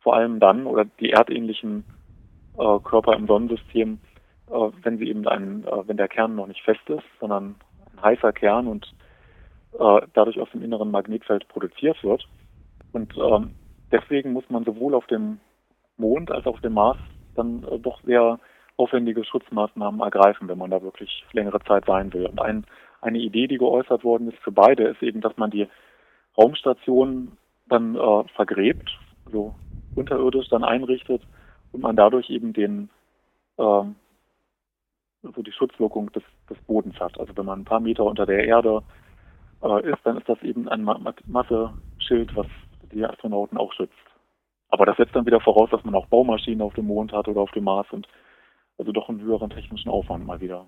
vor 0.00 0.16
allem 0.16 0.40
dann 0.40 0.66
oder 0.66 0.84
die 0.84 1.10
erdähnlichen 1.10 1.84
äh, 2.58 2.78
Körper 2.80 3.14
im 3.14 3.26
Sonnensystem, 3.26 3.98
äh, 4.50 4.70
wenn 4.82 4.98
sie 4.98 5.08
eben 5.08 5.26
ein, 5.26 5.64
äh, 5.64 5.88
wenn 5.88 5.96
der 5.96 6.08
Kern 6.08 6.36
noch 6.36 6.46
nicht 6.46 6.62
fest 6.62 6.88
ist, 6.88 7.04
sondern 7.20 7.56
ein 7.96 8.02
heißer 8.02 8.32
Kern 8.32 8.66
und 8.66 8.92
äh, 9.78 10.00
dadurch 10.14 10.40
aus 10.40 10.50
dem 10.50 10.62
inneren 10.62 10.90
Magnetfeld 10.90 11.48
produziert 11.48 12.02
wird. 12.02 12.26
Und 12.92 13.16
ähm, 13.16 13.54
deswegen 13.92 14.32
muss 14.32 14.48
man 14.48 14.64
sowohl 14.64 14.94
auf 14.94 15.06
dem 15.06 15.40
Mond 15.96 16.30
als 16.30 16.46
auch 16.46 16.54
auf 16.54 16.60
dem 16.60 16.74
Mars 16.74 16.98
dann 17.36 17.64
äh, 17.64 17.78
doch 17.78 18.02
sehr 18.02 18.38
aufwendige 18.76 19.24
Schutzmaßnahmen 19.24 20.00
ergreifen, 20.00 20.48
wenn 20.48 20.58
man 20.58 20.70
da 20.70 20.82
wirklich 20.82 21.24
längere 21.32 21.60
Zeit 21.60 21.84
sein 21.86 22.12
will. 22.12 22.26
Und 22.26 22.40
ein, 22.40 22.64
eine 23.00 23.18
Idee, 23.18 23.46
die 23.46 23.58
geäußert 23.58 24.04
worden 24.04 24.28
ist 24.28 24.38
für 24.38 24.52
beide, 24.52 24.84
ist 24.84 25.02
eben, 25.02 25.20
dass 25.20 25.36
man 25.36 25.50
die 25.50 25.68
Raumstation 26.36 27.36
dann 27.68 27.94
äh, 27.94 28.24
vergräbt, 28.34 28.90
so 29.30 29.54
unterirdisch 29.94 30.48
dann 30.48 30.64
einrichtet 30.64 31.22
und 31.72 31.82
man 31.82 31.96
dadurch 31.96 32.30
eben 32.30 32.52
den 32.52 32.88
ähm, 33.58 33.96
so 35.22 35.42
die 35.42 35.52
Schutzwirkung 35.52 36.10
des, 36.12 36.22
des 36.48 36.58
Bodens 36.66 36.98
hat. 36.98 37.18
Also 37.20 37.36
wenn 37.36 37.44
man 37.44 37.60
ein 37.60 37.64
paar 37.64 37.80
Meter 37.80 38.04
unter 38.04 38.26
der 38.26 38.44
Erde 38.44 38.82
äh, 39.62 39.90
ist, 39.90 39.98
dann 40.04 40.18
ist 40.18 40.28
das 40.28 40.40
eben 40.42 40.68
ein 40.68 40.84
Ma 40.84 40.98
Masseschild, 41.26 42.34
was 42.36 42.46
die 42.92 43.04
Astronauten 43.04 43.58
auch 43.58 43.72
schützt. 43.72 43.94
Aber 44.68 44.86
das 44.86 44.96
setzt 44.96 45.14
dann 45.14 45.26
wieder 45.26 45.40
voraus, 45.40 45.70
dass 45.70 45.84
man 45.84 45.94
auch 45.94 46.06
Baumaschinen 46.06 46.62
auf 46.62 46.74
dem 46.74 46.86
Mond 46.86 47.12
hat 47.12 47.28
oder 47.28 47.40
auf 47.40 47.50
dem 47.52 47.64
Mars 47.64 47.86
und 47.90 48.06
also 48.78 48.92
doch 48.92 49.08
einen 49.08 49.20
höheren 49.20 49.50
technischen 49.50 49.90
Aufwand 49.90 50.26
mal 50.26 50.40
wieder. 50.40 50.66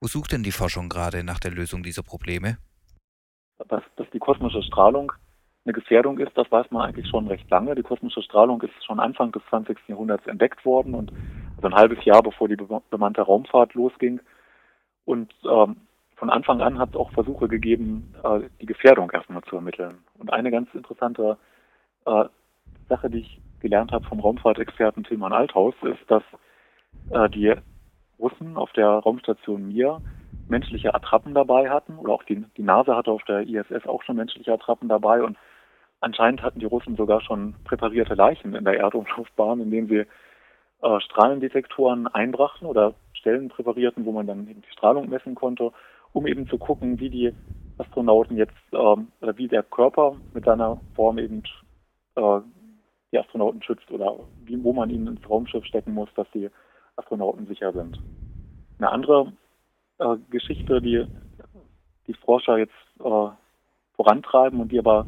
Wo 0.00 0.08
sucht 0.08 0.32
denn 0.32 0.42
die 0.42 0.50
Forschung 0.50 0.88
gerade 0.88 1.22
nach 1.22 1.38
der 1.38 1.52
Lösung 1.52 1.82
dieser 1.82 2.02
Probleme? 2.02 2.58
Dass, 3.68 3.82
dass 3.96 4.10
die 4.10 4.18
kosmische 4.18 4.62
Strahlung 4.62 5.12
eine 5.64 5.72
Gefährdung 5.72 6.18
ist, 6.18 6.36
das 6.36 6.50
weiß 6.50 6.72
man 6.72 6.82
eigentlich 6.82 7.08
schon 7.08 7.28
recht 7.28 7.48
lange. 7.50 7.76
Die 7.76 7.84
kosmische 7.84 8.22
Strahlung 8.22 8.60
ist 8.62 8.72
schon 8.84 8.98
Anfang 8.98 9.30
des 9.30 9.42
20. 9.50 9.78
Jahrhunderts 9.86 10.26
entdeckt 10.26 10.64
worden 10.64 10.94
und 10.94 11.12
also 11.56 11.68
ein 11.68 11.74
halbes 11.74 12.04
Jahr 12.04 12.22
bevor 12.22 12.48
die 12.48 12.56
bemannte 12.56 13.22
Raumfahrt 13.22 13.74
losging. 13.74 14.20
Und 15.04 15.32
ähm, 15.44 15.76
von 16.22 16.30
Anfang 16.30 16.60
an 16.60 16.78
hat 16.78 16.90
es 16.90 16.94
auch 16.94 17.10
Versuche 17.10 17.48
gegeben, 17.48 18.14
äh, 18.22 18.42
die 18.60 18.66
Gefährdung 18.66 19.10
erstmal 19.10 19.42
zu 19.42 19.56
ermitteln. 19.56 20.04
Und 20.20 20.32
eine 20.32 20.52
ganz 20.52 20.72
interessante 20.72 21.36
äh, 22.06 22.26
Sache, 22.88 23.10
die 23.10 23.22
ich 23.22 23.40
gelernt 23.58 23.90
habe 23.90 24.04
vom 24.04 24.20
Raumfahrtexperten 24.20 25.02
Tilman 25.02 25.32
Althaus, 25.32 25.74
ist, 25.82 25.98
dass 26.06 26.22
äh, 27.10 27.28
die 27.28 27.52
Russen 28.20 28.56
auf 28.56 28.70
der 28.74 28.86
Raumstation 28.86 29.66
Mir 29.66 30.00
menschliche 30.46 30.94
Attrappen 30.94 31.34
dabei 31.34 31.68
hatten, 31.68 31.98
oder 31.98 32.12
auch 32.12 32.22
die, 32.22 32.44
die 32.56 32.62
NASA 32.62 32.94
hatte 32.94 33.10
auf 33.10 33.24
der 33.24 33.40
ISS 33.40 33.88
auch 33.88 34.04
schon 34.04 34.14
menschliche 34.14 34.52
Attrappen 34.52 34.88
dabei. 34.88 35.24
Und 35.24 35.36
anscheinend 35.98 36.40
hatten 36.44 36.60
die 36.60 36.66
Russen 36.66 36.94
sogar 36.94 37.20
schon 37.20 37.56
präparierte 37.64 38.14
Leichen 38.14 38.54
in 38.54 38.64
der 38.64 38.78
Erdumlaufbahn, 38.78 39.60
indem 39.60 39.88
sie 39.88 40.04
äh, 40.82 41.00
Strahlendetektoren 41.00 42.06
einbrachten 42.06 42.68
oder 42.68 42.94
Stellen 43.12 43.48
präparierten, 43.48 44.04
wo 44.04 44.12
man 44.12 44.28
dann 44.28 44.46
die 44.46 44.62
Strahlung 44.70 45.08
messen 45.08 45.34
konnte, 45.34 45.72
um 46.12 46.26
eben 46.26 46.48
zu 46.48 46.58
gucken, 46.58 47.00
wie 47.00 47.10
die 47.10 47.32
Astronauten 47.78 48.36
jetzt 48.36 48.52
ähm, 48.72 49.08
oder 49.20 49.36
wie 49.36 49.48
der 49.48 49.62
Körper 49.62 50.16
mit 50.34 50.44
seiner 50.44 50.80
Form 50.94 51.18
eben 51.18 51.42
äh, 52.16 52.40
die 53.12 53.18
Astronauten 53.18 53.62
schützt 53.62 53.90
oder 53.90 54.18
wie, 54.44 54.62
wo 54.62 54.72
man 54.72 54.90
ihn 54.90 55.06
ins 55.06 55.28
Raumschiff 55.28 55.64
stecken 55.64 55.94
muss, 55.94 56.08
dass 56.14 56.26
die 56.32 56.50
Astronauten 56.96 57.46
sicher 57.46 57.72
sind. 57.72 58.00
Eine 58.78 58.90
andere 58.90 59.32
äh, 59.98 60.16
Geschichte, 60.30 60.80
die 60.80 61.06
die 62.06 62.14
Forscher 62.14 62.58
jetzt 62.58 62.72
äh, 63.00 63.28
vorantreiben 63.94 64.60
und 64.60 64.72
die 64.72 64.78
aber 64.78 65.06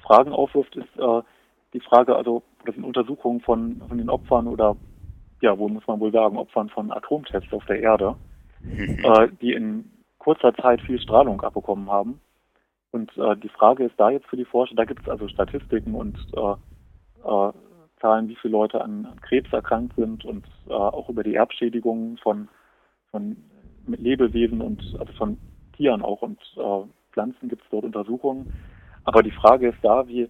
Fragen 0.00 0.32
aufwirft, 0.32 0.74
ist 0.76 0.96
äh, 0.98 1.22
die 1.72 1.80
Frage, 1.80 2.16
also 2.16 2.42
das 2.64 2.74
sind 2.74 2.84
Untersuchungen 2.84 3.40
von, 3.40 3.80
von 3.88 3.98
den 3.98 4.10
Opfern 4.10 4.46
oder 4.46 4.76
ja, 5.40 5.58
wo 5.58 5.68
muss 5.68 5.86
man 5.86 6.00
wohl 6.00 6.12
sagen, 6.12 6.36
Opfern 6.36 6.68
von 6.68 6.92
Atomtests 6.92 7.52
auf 7.52 7.64
der 7.66 7.80
Erde, 7.80 8.16
äh, 8.64 9.28
die 9.40 9.52
in 9.52 9.90
kurzer 10.22 10.54
Zeit 10.54 10.80
viel 10.82 11.00
Strahlung 11.00 11.40
abbekommen 11.40 11.90
haben. 11.90 12.20
Und 12.92 13.16
äh, 13.16 13.36
die 13.36 13.48
Frage 13.48 13.84
ist 13.84 13.98
da 13.98 14.10
jetzt 14.10 14.26
für 14.26 14.36
die 14.36 14.44
Forscher, 14.44 14.74
da 14.74 14.84
gibt 14.84 15.02
es 15.02 15.08
also 15.08 15.26
Statistiken 15.26 15.94
und 15.94 16.16
äh, 16.36 16.52
äh, 17.28 17.52
Zahlen, 18.00 18.28
wie 18.28 18.36
viele 18.36 18.52
Leute 18.52 18.80
an, 18.80 19.06
an 19.06 19.20
Krebs 19.20 19.52
erkrankt 19.52 19.96
sind 19.96 20.24
und 20.24 20.46
äh, 20.68 20.72
auch 20.72 21.08
über 21.08 21.22
die 21.22 21.34
Erbschädigungen 21.34 22.18
von, 22.18 22.48
von 23.10 23.36
Lebewesen 23.86 24.60
und 24.60 24.80
also 24.98 25.12
von 25.14 25.38
Tieren 25.76 26.02
auch 26.02 26.22
und 26.22 26.38
äh, 26.56 26.86
Pflanzen 27.12 27.48
gibt 27.48 27.62
es 27.62 27.70
dort 27.70 27.84
Untersuchungen. 27.84 28.52
Aber 29.04 29.22
die 29.22 29.30
Frage 29.30 29.68
ist 29.68 29.78
da, 29.82 30.06
wie, 30.06 30.28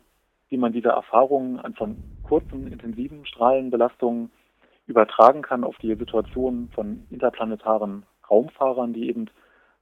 wie 0.48 0.56
man 0.56 0.72
diese 0.72 0.88
Erfahrungen 0.88 1.58
an 1.60 1.74
von 1.74 1.96
kurzen, 2.22 2.66
intensiven 2.72 3.26
Strahlenbelastungen 3.26 4.30
übertragen 4.86 5.42
kann 5.42 5.64
auf 5.64 5.76
die 5.78 5.94
Situation 5.94 6.70
von 6.74 7.06
interplanetaren 7.10 8.04
Raumfahrern, 8.30 8.92
die 8.92 9.08
eben 9.08 9.26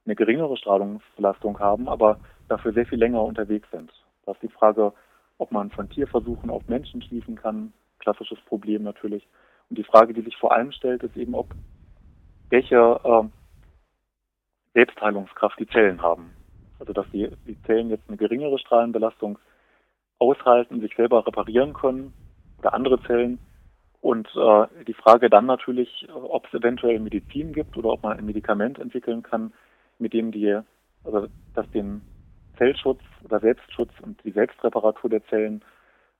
eine 0.05 0.15
geringere 0.15 0.57
Strahlungsbelastung 0.57 1.59
haben, 1.59 1.87
aber 1.87 2.19
dafür 2.47 2.73
sehr 2.73 2.85
viel 2.85 2.99
länger 2.99 3.23
unterwegs 3.23 3.69
sind. 3.71 3.91
Da 4.25 4.33
ist 4.33 4.41
die 4.41 4.49
Frage, 4.49 4.93
ob 5.37 5.51
man 5.51 5.71
von 5.71 5.89
Tierversuchen 5.89 6.49
auf 6.49 6.67
Menschen 6.67 7.01
schließen 7.01 7.35
kann, 7.35 7.73
klassisches 7.99 8.39
Problem 8.41 8.83
natürlich. 8.83 9.27
Und 9.69 9.77
die 9.77 9.83
Frage, 9.83 10.13
die 10.13 10.21
sich 10.21 10.35
vor 10.37 10.51
allem 10.51 10.71
stellt, 10.71 11.03
ist 11.03 11.15
eben, 11.15 11.33
ob 11.33 11.47
welche 12.49 12.99
äh, 13.03 13.23
Selbstheilungskraft 14.73 15.59
die 15.59 15.67
Zellen 15.67 16.01
haben. 16.01 16.31
Also 16.79 16.93
dass 16.93 17.05
die, 17.11 17.29
die 17.47 17.61
Zellen 17.63 17.89
jetzt 17.89 18.07
eine 18.07 18.17
geringere 18.17 18.59
Strahlenbelastung 18.59 19.39
aushalten, 20.19 20.81
sich 20.81 20.95
selber 20.95 21.25
reparieren 21.25 21.73
können 21.73 22.13
oder 22.59 22.73
andere 22.73 23.01
Zellen. 23.03 23.39
Und 24.01 24.27
äh, 24.35 24.83
die 24.85 24.93
Frage 24.93 25.29
dann 25.29 25.45
natürlich, 25.45 26.07
ob 26.11 26.47
es 26.47 26.53
eventuell 26.59 26.99
Medizin 26.99 27.53
gibt 27.53 27.77
oder 27.77 27.89
ob 27.89 28.03
man 28.03 28.17
ein 28.17 28.25
Medikament 28.25 28.79
entwickeln 28.79 29.21
kann, 29.21 29.53
mit 30.01 30.13
dem 30.13 30.31
die, 30.31 30.59
also 31.03 31.27
das 31.53 31.69
den 31.71 32.01
Zellschutz 32.57 33.01
oder 33.23 33.39
Selbstschutz 33.39 33.91
und 34.01 34.21
die 34.23 34.31
Selbstreparatur 34.31 35.09
der 35.09 35.25
Zellen 35.27 35.63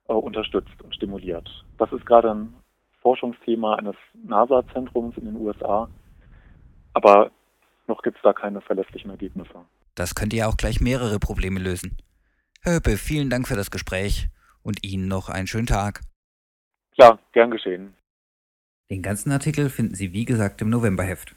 äh, 0.07 0.13
unterstützt 0.13 0.81
und 0.83 0.95
stimuliert. 0.95 1.49
Das 1.77 1.91
ist 1.91 2.05
gerade 2.05 2.31
ein 2.33 2.53
Forschungsthema 3.01 3.75
eines 3.75 3.95
NASA-Zentrums 4.23 5.17
in 5.17 5.25
den 5.25 5.35
USA. 5.35 5.89
Aber 6.93 7.31
noch 7.87 8.01
gibt 8.01 8.17
es 8.17 8.23
da 8.23 8.33
keine 8.33 8.61
verlässlichen 8.61 9.11
Ergebnisse. 9.11 9.65
Das 9.95 10.15
könnte 10.15 10.35
ja 10.35 10.47
auch 10.47 10.57
gleich 10.57 10.79
mehrere 10.79 11.19
Probleme 11.19 11.59
lösen. 11.59 11.97
Herr 12.61 12.75
Höppe, 12.75 12.97
vielen 12.97 13.29
Dank 13.29 13.47
für 13.47 13.55
das 13.55 13.71
Gespräch 13.71 14.29
und 14.61 14.85
Ihnen 14.85 15.07
noch 15.07 15.29
einen 15.29 15.47
schönen 15.47 15.67
Tag. 15.67 16.01
Klar, 16.93 17.19
gern 17.33 17.51
geschehen. 17.51 17.95
Den 18.89 19.01
ganzen 19.01 19.31
Artikel 19.31 19.69
finden 19.69 19.95
Sie 19.95 20.13
wie 20.13 20.25
gesagt 20.25 20.61
im 20.61 20.69
Novemberheft. 20.69 21.35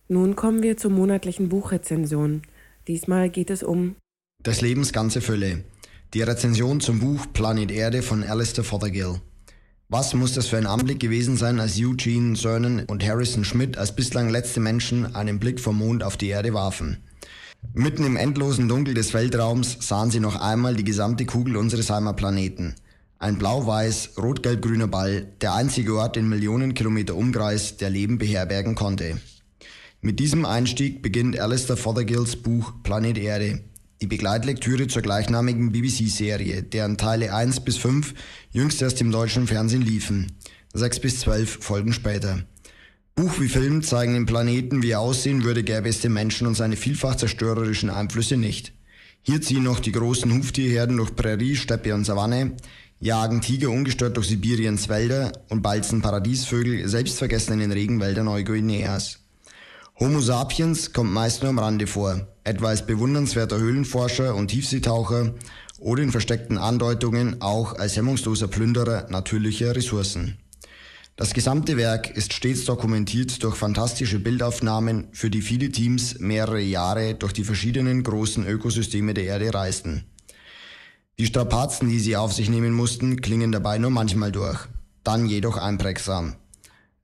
Nun 0.07 0.37
kommen 0.37 0.62
wir 0.62 0.76
zur 0.76 0.93
monatlichen 0.93 1.49
Buchrezension. 1.49 2.43
Diesmal 2.87 3.29
geht 3.29 3.50
es 3.50 3.65
um 3.65 3.97
Des 4.38 4.61
Lebens 4.61 4.93
ganze 4.93 5.21
Fülle. 5.21 5.65
Die 6.15 6.23
Rezension 6.23 6.79
zum 6.79 7.00
Buch 7.00 7.26
Planet 7.33 7.73
Erde 7.73 8.03
von 8.03 8.23
Alistair 8.23 8.62
Fothergill. 8.62 9.21
Was 9.88 10.14
muss 10.14 10.33
das 10.33 10.49
für 10.49 10.57
ein 10.57 10.66
Anblick 10.66 10.99
gewesen 10.99 11.37
sein, 11.37 11.61
als 11.61 11.78
Eugene 11.78 12.35
Cernan 12.35 12.87
und 12.87 13.07
Harrison 13.07 13.45
Schmidt 13.45 13.78
als 13.78 13.95
bislang 13.95 14.28
letzte 14.28 14.59
Menschen 14.59 15.14
einen 15.14 15.38
Blick 15.38 15.61
vom 15.61 15.78
Mond 15.78 16.02
auf 16.02 16.16
die 16.16 16.26
Erde 16.26 16.52
warfen? 16.52 17.05
Mitten 17.73 18.05
im 18.05 18.16
endlosen 18.16 18.66
Dunkel 18.66 18.95
des 18.95 19.14
Weltraums 19.14 19.76
sahen 19.81 20.11
sie 20.11 20.19
noch 20.19 20.40
einmal 20.40 20.75
die 20.75 20.83
gesamte 20.83 21.25
Kugel 21.25 21.57
unseres 21.57 21.88
Heimatplaneten. 21.88 22.75
Ein 23.21 23.38
blau-weiß, 23.38 24.14
rot-gelb-grüner 24.19 24.88
Ball, 24.88 25.28
der 25.40 25.55
einzige 25.55 25.97
Ort 25.97 26.16
in 26.16 26.28
Millionen 26.28 26.75
Kilometer 26.75 27.14
Umkreis, 27.14 27.76
der 27.76 27.90
Leben 27.90 28.19
beherbergen 28.19 28.75
konnte. 28.75 29.21
Mit 30.00 30.19
diesem 30.19 30.45
Einstieg 30.47 31.00
beginnt 31.00 31.38
Alistair 31.38 31.76
Fothergills 31.76 32.35
Buch 32.35 32.73
Planet 32.83 33.19
Erde, 33.19 33.61
die 34.00 34.07
Begleitlektüre 34.07 34.87
zur 34.88 35.03
gleichnamigen 35.03 35.73
BBC-Serie, 35.73 36.62
deren 36.62 36.99
Teile 36.99 37.35
1 37.35 37.61
bis 37.61 37.76
5 37.76 38.15
jüngst 38.50 38.83
erst 38.83 39.00
im 39.00 39.11
deutschen 39.11 39.47
Fernsehen 39.47 39.83
liefen, 39.83 40.33
6 40.75 41.00
bis 41.00 41.21
12 41.21 41.65
folgen 41.65 41.93
später. 41.93 42.45
Buch 43.15 43.41
wie 43.41 43.49
Film 43.49 43.83
zeigen 43.83 44.12
den 44.12 44.26
Planeten, 44.26 44.83
wie 44.83 44.91
er 44.91 45.00
aussehen 45.00 45.43
würde, 45.43 45.62
gäbe 45.62 45.88
es 45.88 46.03
den 46.03 46.12
Menschen 46.12 46.47
und 46.47 46.55
seine 46.55 46.76
vielfach 46.76 47.17
zerstörerischen 47.17 47.88
Einflüsse 47.88 48.37
nicht. 48.37 48.75
Hier 49.23 49.41
ziehen 49.41 49.62
noch 49.62 49.81
die 49.81 49.93
großen 49.93 50.33
Huftierherden 50.37 50.99
durch 50.99 51.17
Prärie, 51.17 51.57
Steppe 51.57 51.95
und 51.95 52.05
Savanne, 52.05 52.57
jagen 53.00 53.41
Tiger 53.41 53.71
ungestört 53.71 54.17
durch 54.17 54.29
Sibiriens 54.29 54.88
Wälder 54.88 55.33
und 55.49 55.62
balzen 55.62 56.03
Paradiesvögel 56.03 56.87
selbstvergessen 56.88 57.55
in 57.55 57.61
den 57.61 57.73
Regenwäldern 57.73 58.26
Neuguineas. 58.26 59.25
Homo 59.99 60.21
sapiens 60.21 60.93
kommt 60.93 61.11
meist 61.11 61.41
nur 61.41 61.49
am 61.49 61.59
Rande 61.59 61.87
vor, 61.87 62.26
etwa 62.45 62.69
als 62.69 62.85
bewundernswerter 62.85 63.57
Höhlenforscher 63.57 64.35
und 64.35 64.49
Tiefseetaucher 64.49 65.33
oder 65.79 66.03
in 66.03 66.11
versteckten 66.11 66.59
Andeutungen 66.59 67.41
auch 67.41 67.79
als 67.79 67.97
hemmungsloser 67.97 68.49
Plünderer 68.49 69.07
natürlicher 69.09 69.75
Ressourcen. 69.75 70.37
Das 71.17 71.33
gesamte 71.33 71.79
Werk 71.79 72.11
ist 72.15 72.35
stets 72.35 72.67
dokumentiert 72.67 73.43
durch 73.43 73.57
fantastische 73.57 74.19
Bildaufnahmen, 74.19 75.09
für 75.12 75.31
die 75.31 75.41
viele 75.41 75.71
Teams 75.71 76.19
mehrere 76.19 76.61
Jahre 76.61 77.15
durch 77.15 77.33
die 77.33 77.45
verschiedenen 77.45 78.03
großen 78.03 78.47
Ökosysteme 78.47 79.15
der 79.15 79.25
Erde 79.25 79.55
reisten. 79.55 80.05
Die 81.19 81.25
Strapazen, 81.25 81.88
die 81.88 82.00
sie 82.00 82.19
auf 82.19 82.35
sich 82.35 82.50
nehmen 82.50 82.75
mussten, 82.75 83.23
klingen 83.23 83.50
dabei 83.50 83.79
nur 83.79 83.91
manchmal 83.91 84.31
durch, 84.31 84.59
dann 85.05 85.25
jedoch 85.25 85.57
einprägsam. 85.57 86.37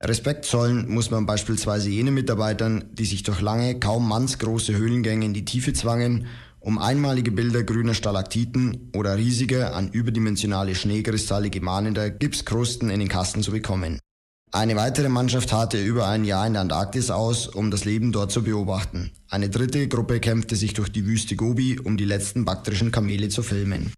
Respekt 0.03 0.43
zollen 0.43 0.89
muss 0.89 1.11
man 1.11 1.25
beispielsweise 1.25 1.89
jenen 1.89 2.13
Mitarbeitern, 2.13 2.83
die 2.91 3.05
sich 3.05 3.23
durch 3.23 3.39
lange, 3.39 3.79
kaum 3.79 4.07
mannsgroße 4.09 4.75
Höhlengänge 4.75 5.25
in 5.25 5.33
die 5.33 5.45
Tiefe 5.45 5.71
zwangen, 5.71 6.27
um 6.59 6.77
einmalige 6.77 7.31
Bilder 7.31 7.63
grüner 7.63 7.93
Stalaktiten 7.93 8.91
oder 8.93 9.17
riesige, 9.17 9.73
an 9.73 9.89
überdimensionale 9.89 10.75
Schneekristalle 10.75 11.49
gemahnender 11.49 12.09
Gipskrusten 12.09 12.89
in 12.89 12.99
den 12.99 13.07
Kasten 13.07 13.43
zu 13.43 13.51
bekommen. 13.51 13.99
Eine 14.51 14.75
weitere 14.75 15.09
Mannschaft 15.09 15.51
hatte 15.53 15.81
über 15.81 16.07
ein 16.07 16.25
Jahr 16.25 16.45
in 16.45 16.53
der 16.53 16.61
Antarktis 16.61 17.09
aus, 17.09 17.47
um 17.47 17.71
das 17.71 17.85
Leben 17.85 18.11
dort 18.11 18.31
zu 18.31 18.43
beobachten. 18.43 19.11
Eine 19.29 19.49
dritte 19.49 19.87
Gruppe 19.87 20.19
kämpfte 20.19 20.55
sich 20.55 20.73
durch 20.73 20.89
die 20.89 21.05
Wüste 21.05 21.35
Gobi, 21.35 21.79
um 21.79 21.97
die 21.97 22.05
letzten 22.05 22.45
baktrischen 22.45 22.91
Kamele 22.91 23.29
zu 23.29 23.41
filmen. 23.41 23.93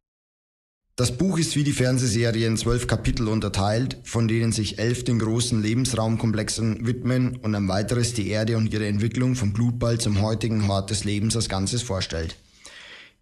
Das 0.98 1.18
Buch 1.18 1.38
ist 1.38 1.58
wie 1.58 1.66
die 1.66 1.74
Fernsehserie 1.74 2.48
in 2.48 2.56
zwölf 2.56 2.88
Kapitel 2.88 3.28
unterteilt, 3.28 3.98
von 4.06 4.30
denen 4.30 4.54
sich 4.54 4.80
elf 4.80 5.04
den 5.04 5.20
großen 5.20 5.62
Lebensraumkomplexen 5.62 6.88
widmen 6.88 7.36
und 7.36 7.54
ein 7.54 7.68
weiteres 7.68 8.14
die 8.14 8.30
Erde 8.30 8.56
und 8.56 8.72
ihre 8.72 8.88
Entwicklung 8.88 9.36
vom 9.36 9.52
Blutball 9.52 10.00
zum 10.00 10.22
heutigen 10.22 10.70
Hort 10.70 10.92
des 10.92 11.04
Lebens 11.04 11.36
als 11.36 11.50
Ganzes 11.50 11.82
vorstellt. 11.82 12.38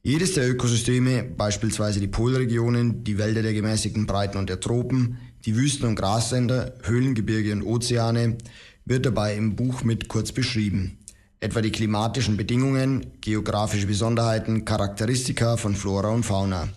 Jedes 0.03 0.35
der 0.35 0.47
Ökosysteme, 0.47 1.23
beispielsweise 1.23 1.99
die 1.99 2.07
Polregionen, 2.07 3.03
die 3.03 3.17
Wälder 3.17 3.41
der 3.41 3.53
gemäßigten 3.53 4.05
Breiten 4.05 4.37
und 4.37 4.49
der 4.51 4.59
Tropen, 4.59 5.17
die 5.45 5.55
Wüsten 5.55 5.87
und 5.87 5.95
Grasländer, 5.95 6.75
Höhlengebirge 6.83 7.53
und 7.53 7.63
Ozeane, 7.63 8.37
wird 8.85 9.07
dabei 9.07 9.35
im 9.35 9.55
Buch 9.55 9.83
mit 9.83 10.09
kurz 10.09 10.31
beschrieben. 10.31 10.99
Etwa 11.39 11.61
die 11.61 11.71
klimatischen 11.71 12.37
Bedingungen, 12.37 13.07
geografische 13.19 13.87
Besonderheiten, 13.87 14.63
Charakteristika 14.63 15.57
von 15.57 15.75
Flora 15.75 16.09
und 16.09 16.23
Fauna. 16.23 16.69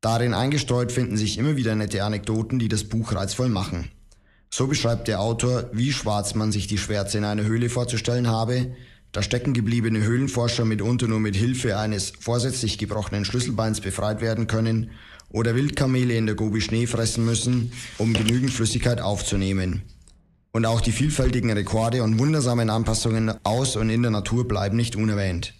Darin 0.00 0.32
eingestreut 0.32 0.92
finden 0.92 1.16
sich 1.16 1.36
immer 1.36 1.56
wieder 1.56 1.74
nette 1.74 2.02
Anekdoten, 2.02 2.58
die 2.58 2.68
das 2.68 2.84
Buch 2.84 3.14
reizvoll 3.14 3.50
machen. 3.50 3.90
So 4.48 4.66
beschreibt 4.66 5.08
der 5.08 5.20
Autor, 5.20 5.70
wie 5.72 5.92
schwarz 5.92 6.34
man 6.34 6.52
sich 6.52 6.66
die 6.66 6.78
Schwärze 6.78 7.18
in 7.18 7.24
einer 7.24 7.44
Höhle 7.44 7.68
vorzustellen 7.68 8.26
habe, 8.26 8.74
da 9.12 9.22
stecken 9.22 9.54
gebliebene 9.54 10.02
Höhlenforscher 10.02 10.64
mitunter 10.64 11.08
nur 11.08 11.20
mit 11.20 11.34
Hilfe 11.34 11.76
eines 11.76 12.12
vorsätzlich 12.18 12.78
gebrochenen 12.78 13.24
Schlüsselbeins 13.24 13.80
befreit 13.80 14.20
werden 14.20 14.46
können 14.46 14.92
oder 15.30 15.54
Wildkamele 15.54 16.14
in 16.14 16.26
der 16.26 16.34
Gobi 16.36 16.60
Schnee 16.60 16.86
fressen 16.86 17.24
müssen, 17.24 17.72
um 17.98 18.12
genügend 18.12 18.52
Flüssigkeit 18.52 19.00
aufzunehmen. 19.00 19.82
Und 20.52 20.64
auch 20.64 20.80
die 20.80 20.92
vielfältigen 20.92 21.50
Rekorde 21.50 22.02
und 22.02 22.18
wundersamen 22.18 22.70
Anpassungen 22.70 23.32
aus 23.44 23.76
und 23.76 23.90
in 23.90 24.02
der 24.02 24.10
Natur 24.10 24.48
bleiben 24.48 24.76
nicht 24.76 24.96
unerwähnt. 24.96 25.54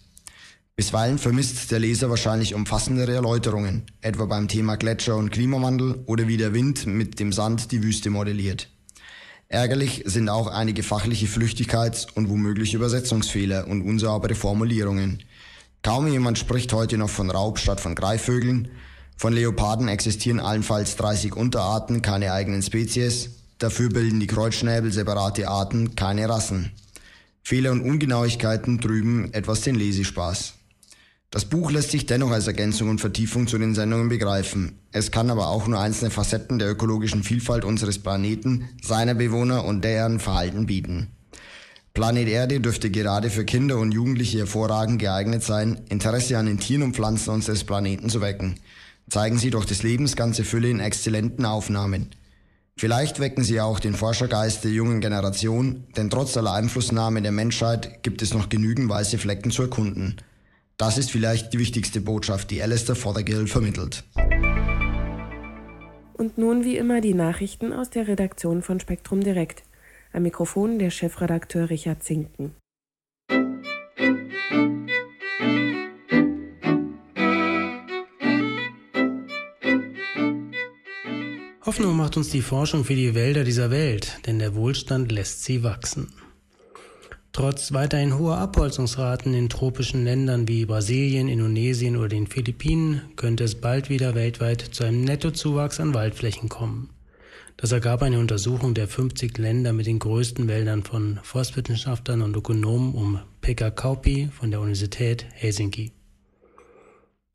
Bisweilen 0.75 1.17
vermisst 1.17 1.69
der 1.71 1.79
Leser 1.79 2.09
wahrscheinlich 2.09 2.55
umfassendere 2.55 3.13
Erläuterungen, 3.13 3.83
etwa 4.01 4.25
beim 4.25 4.47
Thema 4.47 4.77
Gletscher 4.77 5.15
und 5.15 5.31
Klimawandel 5.31 6.03
oder 6.05 6.27
wie 6.27 6.37
der 6.37 6.53
Wind 6.53 6.85
mit 6.85 7.19
dem 7.19 7.33
Sand 7.33 7.71
die 7.71 7.83
Wüste 7.83 8.09
modelliert. 8.09 8.69
Ärgerlich 9.47 10.03
sind 10.05 10.29
auch 10.29 10.47
einige 10.47 10.81
fachliche 10.81 11.27
Flüchtigkeits- 11.27 12.07
und 12.15 12.29
womöglich 12.29 12.73
Übersetzungsfehler 12.73 13.67
und 13.67 13.81
unsaubere 13.81 14.33
Formulierungen. 14.33 15.23
Kaum 15.83 16.07
jemand 16.07 16.39
spricht 16.39 16.71
heute 16.71 16.97
noch 16.97 17.09
von 17.09 17.29
Raub 17.29 17.59
statt 17.59 17.81
von 17.81 17.93
Greifvögeln. 17.93 18.69
Von 19.17 19.33
Leoparden 19.33 19.89
existieren 19.89 20.39
allenfalls 20.39 20.95
30 20.95 21.35
Unterarten, 21.35 22.01
keine 22.01 22.31
eigenen 22.31 22.61
Spezies. 22.61 23.31
Dafür 23.57 23.89
bilden 23.89 24.19
die 24.19 24.27
Kreuzschnäbel 24.27 24.91
separate 24.91 25.49
Arten, 25.49 25.95
keine 25.95 26.29
Rassen. 26.29 26.71
Fehler 27.43 27.71
und 27.71 27.81
Ungenauigkeiten 27.81 28.79
trüben 28.79 29.33
etwas 29.33 29.61
den 29.61 29.75
Lesespaß. 29.75 30.53
Das 31.33 31.45
Buch 31.45 31.71
lässt 31.71 31.91
sich 31.91 32.05
dennoch 32.05 32.31
als 32.31 32.47
Ergänzung 32.47 32.89
und 32.89 32.99
Vertiefung 32.99 33.47
zu 33.47 33.57
den 33.57 33.73
Sendungen 33.73 34.09
begreifen. 34.09 34.73
Es 34.91 35.11
kann 35.11 35.29
aber 35.29 35.47
auch 35.47 35.65
nur 35.65 35.79
einzelne 35.79 36.11
Facetten 36.11 36.59
der 36.59 36.69
ökologischen 36.69 37.23
Vielfalt 37.23 37.63
unseres 37.63 37.99
Planeten, 37.99 38.67
seiner 38.83 39.13
Bewohner 39.13 39.63
und 39.63 39.85
deren 39.85 40.19
Verhalten 40.19 40.65
bieten. 40.65 41.07
Planet 41.93 42.27
Erde 42.27 42.59
dürfte 42.59 42.91
gerade 42.91 43.29
für 43.29 43.45
Kinder 43.45 43.77
und 43.77 43.93
Jugendliche 43.93 44.39
hervorragend 44.39 44.99
geeignet 44.99 45.41
sein, 45.41 45.79
Interesse 45.87 46.37
an 46.37 46.47
den 46.47 46.59
Tieren 46.59 46.83
und 46.83 46.97
Pflanzen 46.97 47.29
unseres 47.29 47.63
Planeten 47.63 48.09
zu 48.09 48.19
wecken. 48.19 48.55
Zeigen 49.09 49.37
sie 49.37 49.51
doch 49.51 49.63
des 49.63 49.83
Lebens 49.83 50.17
ganze 50.17 50.43
Fülle 50.43 50.69
in 50.69 50.81
exzellenten 50.81 51.45
Aufnahmen. 51.45 52.09
Vielleicht 52.75 53.21
wecken 53.21 53.45
sie 53.45 53.61
auch 53.61 53.79
den 53.79 53.93
Forschergeist 53.93 54.65
der 54.65 54.71
jungen 54.71 54.99
Generation, 54.99 55.85
denn 55.95 56.09
trotz 56.09 56.35
aller 56.35 56.51
Einflussnahme 56.51 57.21
der 57.21 57.31
Menschheit 57.31 58.03
gibt 58.03 58.21
es 58.21 58.33
noch 58.33 58.49
genügend 58.49 58.89
weiße 58.89 59.17
Flecken 59.17 59.51
zu 59.51 59.61
erkunden. 59.61 60.17
Das 60.81 60.97
ist 60.97 61.11
vielleicht 61.11 61.53
die 61.53 61.59
wichtigste 61.59 62.01
Botschaft, 62.01 62.49
die 62.49 62.63
Alistair 62.63 62.95
Fothergill 62.95 63.45
vermittelt. 63.45 64.03
Und 66.13 66.39
nun 66.39 66.63
wie 66.63 66.75
immer 66.75 67.01
die 67.01 67.13
Nachrichten 67.13 67.71
aus 67.71 67.91
der 67.91 68.07
Redaktion 68.07 68.63
von 68.63 68.79
Spektrum 68.79 69.21
Direkt. 69.21 69.61
Am 70.11 70.23
Mikrofon 70.23 70.79
der 70.79 70.89
Chefredakteur 70.89 71.69
Richard 71.69 72.01
Zinken. 72.01 72.55
Hoffnung 81.63 81.95
macht 81.95 82.17
uns 82.17 82.29
die 82.29 82.41
Forschung 82.41 82.85
für 82.85 82.95
die 82.95 83.13
Wälder 83.13 83.43
dieser 83.43 83.69
Welt, 83.69 84.17
denn 84.25 84.39
der 84.39 84.55
Wohlstand 84.55 85.11
lässt 85.11 85.43
sie 85.43 85.61
wachsen. 85.61 86.11
Trotz 87.33 87.71
weiterhin 87.71 88.17
hoher 88.19 88.37
Abholzungsraten 88.39 89.33
in 89.33 89.47
tropischen 89.47 90.03
Ländern 90.03 90.49
wie 90.49 90.65
Brasilien, 90.65 91.29
Indonesien 91.29 91.95
oder 91.95 92.09
den 92.09 92.27
Philippinen 92.27 93.01
könnte 93.15 93.45
es 93.45 93.55
bald 93.55 93.89
wieder 93.89 94.15
weltweit 94.15 94.61
zu 94.61 94.83
einem 94.83 95.05
Nettozuwachs 95.05 95.79
an 95.79 95.93
Waldflächen 95.93 96.49
kommen. 96.49 96.89
Das 97.55 97.71
ergab 97.71 98.01
eine 98.01 98.19
Untersuchung 98.19 98.73
der 98.73 98.87
50 98.87 99.37
Länder 99.37 99.71
mit 99.71 99.85
den 99.85 99.99
größten 99.99 100.47
Wäldern 100.49 100.83
von 100.83 101.19
Forstwissenschaftlern 101.23 102.21
und 102.21 102.35
Ökonomen 102.35 102.93
um 102.93 103.19
Pekka 103.39 103.71
Kauppi 103.71 104.29
von 104.37 104.51
der 104.51 104.59
Universität 104.59 105.25
Helsinki. 105.31 105.93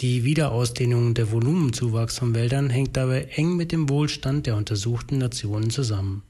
Die 0.03 0.25
Wiederausdehnung 0.25 1.15
der 1.15 1.33
Volumenzuwachs 1.33 2.19
von 2.19 2.35
Wäldern 2.35 2.69
hängt 2.69 2.99
dabei 2.99 3.29
eng 3.35 3.57
mit 3.57 3.73
dem 3.73 3.89
Wohlstand 3.89 4.47
der 4.47 4.57
untersuchten 4.57 5.17
Nationen 5.17 5.71
zusammen. 5.71 6.23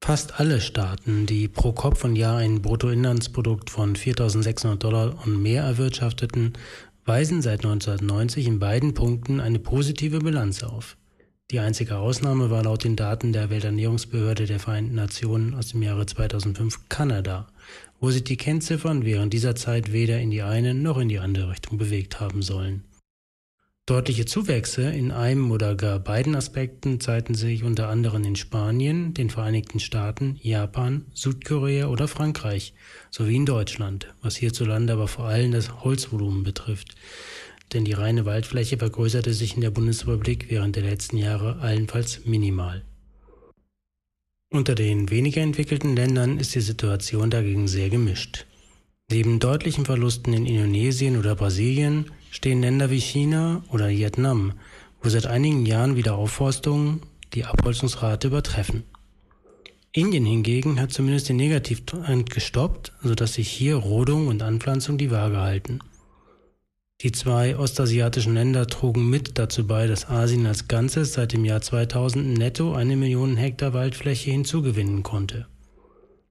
Fast 0.00 0.38
alle 0.38 0.60
Staaten, 0.60 1.24
die 1.24 1.48
pro 1.48 1.72
Kopf 1.72 2.04
und 2.04 2.14
Jahr 2.14 2.36
ein 2.36 2.60
Bruttoinlandsprodukt 2.60 3.70
von 3.70 3.96
4.600 3.96 4.76
Dollar 4.76 5.18
und 5.24 5.40
mehr 5.40 5.62
erwirtschafteten, 5.62 6.52
weisen 7.06 7.40
seit 7.40 7.64
1990 7.64 8.46
in 8.46 8.58
beiden 8.58 8.94
Punkten 8.94 9.40
eine 9.40 9.58
positive 9.58 10.18
Bilanz 10.18 10.62
auf. 10.62 10.96
Die 11.50 11.58
einzige 11.58 11.98
Ausnahme 11.98 12.50
war 12.50 12.64
laut 12.64 12.84
den 12.84 12.96
Daten 12.96 13.32
der 13.32 13.50
Welternährungsbehörde 13.50 14.46
der 14.46 14.60
Vereinten 14.60 14.94
Nationen 14.94 15.54
aus 15.54 15.68
dem 15.68 15.82
Jahre 15.82 16.06
2005 16.06 16.88
Kanada, 16.88 17.48
wo 18.00 18.10
sich 18.10 18.24
die 18.24 18.36
Kennziffern 18.36 19.04
während 19.04 19.32
dieser 19.32 19.54
Zeit 19.54 19.92
weder 19.92 20.18
in 20.18 20.30
die 20.30 20.42
eine 20.42 20.74
noch 20.74 20.98
in 20.98 21.08
die 21.08 21.18
andere 21.18 21.50
Richtung 21.50 21.78
bewegt 21.78 22.20
haben 22.20 22.42
sollen. 22.42 22.84
Deutliche 23.86 24.24
Zuwächse 24.24 24.88
in 24.88 25.10
einem 25.10 25.50
oder 25.50 25.74
gar 25.74 25.98
beiden 25.98 26.34
Aspekten 26.34 27.00
zeigten 27.00 27.34
sich 27.34 27.64
unter 27.64 27.90
anderem 27.90 28.24
in 28.24 28.34
Spanien, 28.34 29.12
den 29.12 29.28
Vereinigten 29.28 29.78
Staaten, 29.78 30.38
Japan, 30.40 31.04
Südkorea 31.12 31.88
oder 31.88 32.08
Frankreich 32.08 32.72
sowie 33.10 33.36
in 33.36 33.44
Deutschland, 33.44 34.14
was 34.22 34.36
hierzulande 34.36 34.94
aber 34.94 35.06
vor 35.06 35.26
allem 35.26 35.52
das 35.52 35.84
Holzvolumen 35.84 36.44
betrifft, 36.44 36.94
denn 37.74 37.84
die 37.84 37.92
reine 37.92 38.24
Waldfläche 38.24 38.78
vergrößerte 38.78 39.34
sich 39.34 39.54
in 39.54 39.60
der 39.60 39.70
Bundesrepublik 39.70 40.46
während 40.48 40.76
der 40.76 40.84
letzten 40.84 41.18
Jahre 41.18 41.58
allenfalls 41.58 42.24
minimal. 42.24 42.86
Unter 44.50 44.74
den 44.74 45.10
weniger 45.10 45.42
entwickelten 45.42 45.94
Ländern 45.94 46.38
ist 46.38 46.54
die 46.54 46.62
Situation 46.62 47.28
dagegen 47.28 47.68
sehr 47.68 47.90
gemischt. 47.90 48.46
Neben 49.10 49.40
deutlichen 49.40 49.84
Verlusten 49.84 50.32
in 50.32 50.46
Indonesien 50.46 51.18
oder 51.18 51.34
Brasilien 51.34 52.06
stehen 52.34 52.62
Länder 52.62 52.90
wie 52.90 53.00
China 53.00 53.62
oder 53.70 53.88
Vietnam, 53.88 54.54
wo 55.00 55.08
seit 55.08 55.26
einigen 55.26 55.64
Jahren 55.66 55.94
wieder 55.94 56.16
Aufforstungen 56.16 57.00
die 57.32 57.44
Abholzungsrate 57.44 58.26
übertreffen. 58.26 58.82
Indien 59.92 60.26
hingegen 60.26 60.80
hat 60.80 60.90
zumindest 60.90 61.28
den 61.28 61.36
Negativtrend 61.36 62.30
gestoppt, 62.30 62.92
sodass 63.04 63.34
sich 63.34 63.48
hier 63.48 63.76
Rodung 63.76 64.26
und 64.26 64.42
Anpflanzung 64.42 64.98
die 64.98 65.12
Waage 65.12 65.38
halten. 65.38 65.78
Die 67.02 67.12
zwei 67.12 67.56
ostasiatischen 67.56 68.34
Länder 68.34 68.66
trugen 68.66 69.08
mit 69.08 69.38
dazu 69.38 69.64
bei, 69.68 69.86
dass 69.86 70.08
Asien 70.08 70.46
als 70.46 70.66
Ganzes 70.66 71.12
seit 71.12 71.34
dem 71.34 71.44
Jahr 71.44 71.60
2000 71.60 72.36
netto 72.36 72.74
eine 72.74 72.96
Million 72.96 73.36
Hektar 73.36 73.74
Waldfläche 73.74 74.32
hinzugewinnen 74.32 75.04
konnte. 75.04 75.46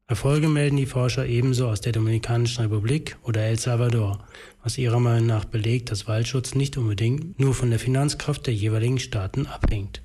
Erfolge 0.06 0.50
melden 0.50 0.76
die 0.76 0.86
Forscher 0.86 1.26
ebenso 1.26 1.68
aus 1.70 1.80
der 1.80 1.94
Dominikanischen 1.94 2.62
Republik 2.64 3.18
oder 3.24 3.42
El 3.42 3.58
Salvador, 3.58 4.28
was 4.62 4.78
ihrer 4.78 5.00
Meinung 5.00 5.28
nach 5.28 5.46
belegt, 5.46 5.92
dass 5.92 6.08
Waldschutz 6.08 6.56
nicht 6.56 6.78
unbedingt 6.78 7.40
nur 7.40 7.54
von 7.54 7.70
der 7.70 7.80
Finanzkraft 7.80 8.46
der 8.46 8.54
jeweiligen 8.54 9.00
Staaten 9.00 9.46
abhängt. 9.46 10.02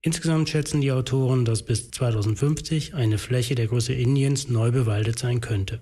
Insgesamt 0.00 0.48
schätzen 0.48 0.80
die 0.80 0.92
Autoren, 0.92 1.44
dass 1.44 1.64
bis 1.64 1.90
2050 1.90 2.94
eine 2.94 3.18
Fläche 3.18 3.56
der 3.56 3.66
Größe 3.66 3.94
Indiens 3.94 4.48
neu 4.48 4.70
bewaldet 4.70 5.18
sein 5.18 5.40
könnte. 5.40 5.80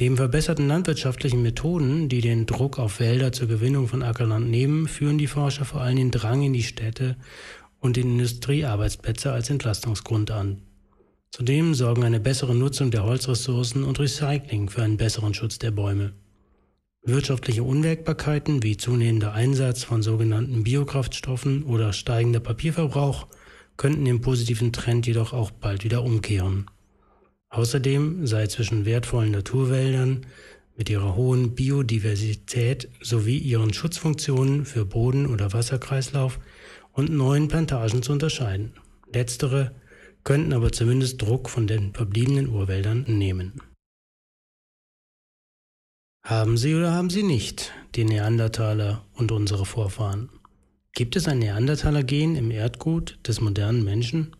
Neben 0.00 0.16
verbesserten 0.16 0.68
landwirtschaftlichen 0.68 1.42
Methoden, 1.42 2.08
die 2.08 2.20
den 2.20 2.46
Druck 2.46 2.78
auf 2.78 3.00
Wälder 3.00 3.32
zur 3.32 3.48
Gewinnung 3.48 3.88
von 3.88 4.02
Ackerland 4.02 4.48
nehmen, 4.50 4.88
führen 4.88 5.18
die 5.18 5.26
Forscher 5.26 5.64
vor 5.64 5.82
allem 5.82 5.96
den 5.96 6.10
Drang 6.10 6.42
in 6.42 6.52
die 6.52 6.62
Städte 6.62 7.16
und 7.78 7.96
den 7.96 8.12
Industriearbeitsplätze 8.12 9.32
als 9.32 9.50
Entlastungsgrund 9.50 10.30
an. 10.30 10.62
Zudem 11.32 11.72
sorgen 11.72 12.04
eine 12.04 12.20
bessere 12.20 12.54
Nutzung 12.54 12.90
der 12.90 13.04
Holzressourcen 13.04 13.84
und 13.84 13.98
Recycling 13.98 14.68
für 14.68 14.82
einen 14.82 14.98
besseren 14.98 15.32
Schutz 15.32 15.58
der 15.58 15.70
Bäume. 15.70 16.12
Wirtschaftliche 17.04 17.62
Unwägbarkeiten 17.62 18.62
wie 18.62 18.76
zunehmender 18.76 19.32
Einsatz 19.32 19.82
von 19.82 20.02
sogenannten 20.02 20.62
Biokraftstoffen 20.62 21.64
oder 21.64 21.94
steigender 21.94 22.40
Papierverbrauch 22.40 23.28
könnten 23.78 24.04
den 24.04 24.20
positiven 24.20 24.74
Trend 24.74 25.06
jedoch 25.06 25.32
auch 25.32 25.50
bald 25.50 25.84
wieder 25.84 26.04
umkehren. 26.04 26.66
Außerdem 27.48 28.26
sei 28.26 28.46
zwischen 28.48 28.84
wertvollen 28.84 29.30
Naturwäldern 29.30 30.26
mit 30.76 30.90
ihrer 30.90 31.16
hohen 31.16 31.54
Biodiversität 31.54 32.90
sowie 33.00 33.38
ihren 33.38 33.72
Schutzfunktionen 33.72 34.66
für 34.66 34.84
Boden- 34.84 35.26
oder 35.26 35.54
Wasserkreislauf 35.54 36.38
und 36.92 37.08
neuen 37.08 37.48
Plantagen 37.48 38.02
zu 38.02 38.12
unterscheiden. 38.12 38.74
Letztere 39.10 39.72
könnten 40.24 40.52
aber 40.52 40.72
zumindest 40.72 41.20
Druck 41.20 41.48
von 41.48 41.66
den 41.66 41.92
verbliebenen 41.92 42.48
Urwäldern 42.48 43.04
nehmen. 43.06 43.60
Haben 46.24 46.56
sie 46.56 46.74
oder 46.74 46.92
haben 46.92 47.10
sie 47.10 47.24
nicht 47.24 47.72
die 47.96 48.04
Neandertaler 48.04 49.04
und 49.14 49.32
unsere 49.32 49.66
Vorfahren? 49.66 50.30
Gibt 50.94 51.16
es 51.16 51.26
ein 51.26 51.40
Neandertaler-Gen 51.40 52.36
im 52.36 52.50
Erdgut 52.50 53.18
des 53.26 53.40
modernen 53.40 53.82
Menschen? 53.82 54.36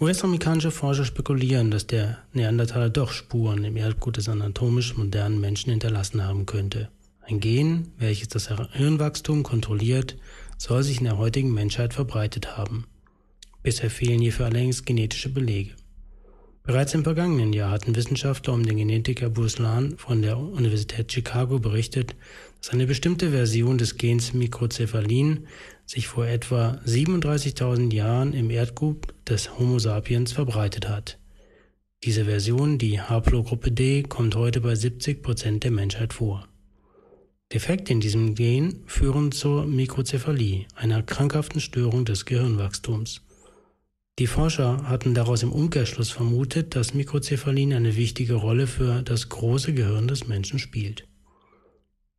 US-amerikanische 0.00 0.72
Forscher 0.72 1.04
spekulieren, 1.04 1.70
dass 1.70 1.86
der 1.86 2.18
Neandertaler 2.32 2.90
doch 2.90 3.12
Spuren 3.12 3.64
im 3.64 3.76
Erdgut 3.76 4.16
des 4.16 4.28
anatomisch 4.28 4.96
modernen 4.96 5.40
Menschen 5.40 5.70
hinterlassen 5.70 6.24
haben 6.24 6.44
könnte. 6.44 6.90
Ein 7.20 7.40
Gen, 7.40 7.92
welches 7.96 8.28
das 8.28 8.48
Hirnwachstum 8.72 9.44
kontrolliert, 9.44 10.18
soll 10.58 10.82
sich 10.82 10.98
in 10.98 11.04
der 11.04 11.16
heutigen 11.16 11.54
Menschheit 11.54 11.94
verbreitet 11.94 12.58
haben. 12.58 12.86
Bisher 13.64 13.88
fehlen 13.88 14.20
hierfür 14.20 14.44
allerdings 14.44 14.84
genetische 14.84 15.30
Belege. 15.30 15.70
Bereits 16.64 16.92
im 16.92 17.02
vergangenen 17.02 17.54
Jahr 17.54 17.70
hatten 17.70 17.96
Wissenschaftler 17.96 18.52
um 18.52 18.62
den 18.64 18.76
Genetiker 18.76 19.30
Bruce 19.30 19.58
Lahn 19.58 19.96
von 19.96 20.20
der 20.20 20.38
Universität 20.38 21.10
Chicago 21.10 21.58
berichtet, 21.58 22.14
dass 22.60 22.74
eine 22.74 22.86
bestimmte 22.86 23.30
Version 23.30 23.78
des 23.78 23.96
Gens 23.96 24.34
Mikrocephalin 24.34 25.46
sich 25.86 26.08
vor 26.08 26.26
etwa 26.26 26.78
37.000 26.86 27.92
Jahren 27.92 28.34
im 28.34 28.50
Erdgut 28.50 29.14
des 29.26 29.58
Homo 29.58 29.78
sapiens 29.78 30.32
verbreitet 30.32 30.86
hat. 30.86 31.18
Diese 32.04 32.26
Version, 32.26 32.76
die 32.76 33.00
Haplogruppe 33.00 33.72
D, 33.72 34.02
kommt 34.02 34.36
heute 34.36 34.60
bei 34.60 34.74
70 34.74 35.22
Prozent 35.22 35.64
der 35.64 35.70
Menschheit 35.70 36.12
vor. 36.12 36.46
Defekte 37.50 37.94
in 37.94 38.00
diesem 38.00 38.34
Gen 38.34 38.82
führen 38.84 39.32
zur 39.32 39.64
Mikrocephalie, 39.64 40.66
einer 40.74 41.02
krankhaften 41.02 41.62
Störung 41.62 42.04
des 42.04 42.26
Gehirnwachstums. 42.26 43.22
Die 44.20 44.28
Forscher 44.28 44.88
hatten 44.88 45.12
daraus 45.12 45.42
im 45.42 45.50
Umkehrschluss 45.50 46.10
vermutet, 46.10 46.76
dass 46.76 46.94
Mikrocephalin 46.94 47.72
eine 47.74 47.96
wichtige 47.96 48.34
Rolle 48.34 48.68
für 48.68 49.02
das 49.02 49.28
große 49.28 49.74
Gehirn 49.74 50.06
des 50.06 50.28
Menschen 50.28 50.60
spielt. 50.60 51.08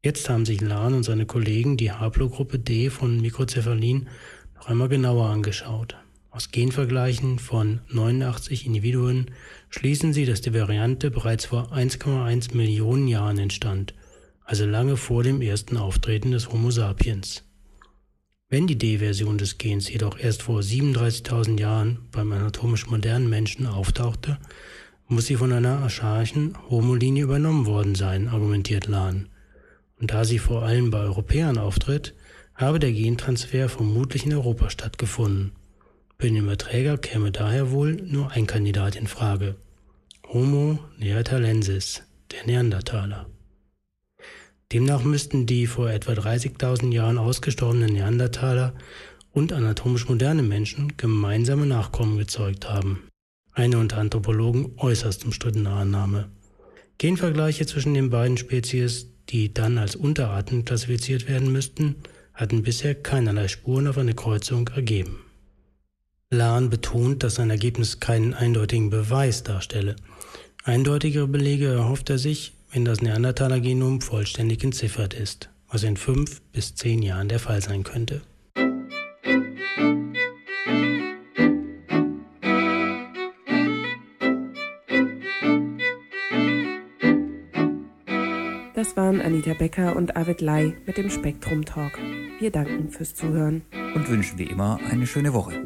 Jetzt 0.03 0.29
haben 0.29 0.45
sich 0.45 0.59
Lahn 0.59 0.93
und 0.93 1.03
seine 1.03 1.25
Kollegen 1.25 1.77
die 1.77 1.93
Haplogruppe 1.93 2.59
D 2.59 2.89
von 2.89 3.21
Mikrocephalin 3.21 4.09
noch 4.55 4.67
einmal 4.67 4.89
genauer 4.89 5.29
angeschaut. 5.29 5.95
Aus 6.31 6.51
Genvergleichen 6.51 7.39
von 7.39 7.79
89 7.87 8.65
Individuen 8.65 9.31
schließen 9.69 10.11
sie, 10.11 10.25
dass 10.25 10.41
die 10.41 10.53
Variante 10.53 11.09
bereits 11.11 11.45
vor 11.45 11.71
1,1 11.71 12.57
Millionen 12.57 13.07
Jahren 13.07 13.37
entstand, 13.37 13.93
also 14.43 14.65
lange 14.65 14.97
vor 14.97 15.23
dem 15.23 15.41
ersten 15.41 15.77
Auftreten 15.77 16.31
des 16.31 16.51
Homo 16.51 16.71
sapiens. 16.71 17.45
Wenn 18.55 18.67
die 18.67 18.77
D-Version 18.77 19.37
des 19.37 19.57
Gens 19.57 19.89
jedoch 19.89 20.17
erst 20.17 20.43
vor 20.43 20.61
37.000 20.61 21.59
Jahren 21.59 21.99
beim 22.13 22.31
anatomisch 22.31 22.87
modernen 22.87 23.29
Menschen 23.29 23.67
auftauchte, 23.67 24.37
muss 25.09 25.25
sie 25.25 25.35
von 25.35 25.51
einer 25.51 25.79
archaischen 25.79 26.55
Homolinie 26.69 27.25
übernommen 27.25 27.65
worden 27.65 27.95
sein, 27.95 28.29
argumentiert 28.29 28.87
Lahn. 28.87 29.27
Und 29.99 30.11
da 30.11 30.23
sie 30.23 30.39
vor 30.39 30.63
allem 30.63 30.89
bei 30.89 30.99
Europäern 30.99 31.57
auftritt, 31.57 32.15
habe 32.53 32.79
der 32.79 32.93
Gentransfer 32.93 33.67
vermutlich 33.67 34.25
in 34.25 34.33
Europa 34.33 34.69
stattgefunden. 34.69 35.51
Für 36.17 36.27
den 36.27 36.37
Überträger 36.37 36.97
käme 36.97 37.33
daher 37.33 37.71
wohl 37.71 37.97
nur 38.03 38.31
ein 38.31 38.47
Kandidat 38.47 38.95
in 38.95 39.07
Frage. 39.07 39.57
Homo 40.29 40.79
neanderthalensis, 40.97 42.03
der 42.31 42.45
Neandertaler. 42.45 43.25
Demnach 44.71 45.03
müssten 45.03 45.45
die 45.45 45.67
vor 45.67 45.89
etwa 45.89 46.13
30.000 46.13 46.91
Jahren 46.91 47.17
ausgestorbenen 47.17 47.93
Neandertaler 47.93 48.73
und 49.31 49.53
anatomisch 49.53 50.07
moderne 50.09 50.41
Menschen 50.41 50.97
gemeinsame 50.97 51.65
Nachkommen 51.65 52.17
gezeugt 52.17 52.69
haben. 52.69 53.03
Eine 53.53 53.77
unter 53.77 53.97
Anthropologen 53.97 54.73
äußerst 54.77 55.25
umstrittene 55.25 55.69
Annahme. 55.69 56.29
Genvergleiche 56.97 57.65
zwischen 57.65 57.93
den 57.93 58.09
beiden 58.09 58.37
Spezies, 58.37 59.07
die 59.29 59.53
dann 59.53 59.77
als 59.77 59.95
Unterarten 59.95 60.65
klassifiziert 60.65 61.27
werden 61.27 61.51
müssten, 61.51 61.95
hatten 62.33 62.63
bisher 62.63 62.95
keinerlei 62.95 63.47
Spuren 63.47 63.87
auf 63.87 63.97
eine 63.97 64.13
Kreuzung 64.13 64.69
ergeben. 64.69 65.19
Lahn 66.29 66.69
betont, 66.69 67.23
dass 67.23 67.35
sein 67.35 67.49
Ergebnis 67.49 67.99
keinen 67.99 68.33
eindeutigen 68.33 68.89
Beweis 68.89 69.43
darstelle. 69.43 69.95
Eindeutigere 70.63 71.27
Belege 71.27 71.67
erhofft 71.67 72.09
er 72.09 72.17
sich, 72.17 72.53
wenn 72.75 72.83
das 72.83 73.01
Neandertaler-Genom 73.01 74.01
vollständig 74.01 74.61
entziffert 74.61 75.13
ist, 75.13 75.49
was 75.71 75.83
in 75.83 75.95
fünf 75.95 76.41
bis 76.51 76.75
zehn 76.75 77.01
Jahren 77.01 77.29
der 77.29 77.39
Fall 77.39 77.61
sein 77.61 77.83
könnte. 77.83 78.21
Das 88.73 88.97
waren 88.97 89.21
Anita 89.21 89.53
Becker 89.53 89.95
und 89.95 90.17
Arvid 90.17 90.41
Lai 90.41 90.75
mit 90.85 90.97
dem 90.97 91.09
Spektrum 91.09 91.63
Talk. 91.63 91.97
Wir 92.39 92.51
danken 92.51 92.89
fürs 92.89 93.15
Zuhören 93.15 93.63
und 93.95 94.09
wünschen 94.09 94.37
wie 94.37 94.47
immer 94.47 94.81
eine 94.91 95.07
schöne 95.07 95.33
Woche. 95.33 95.65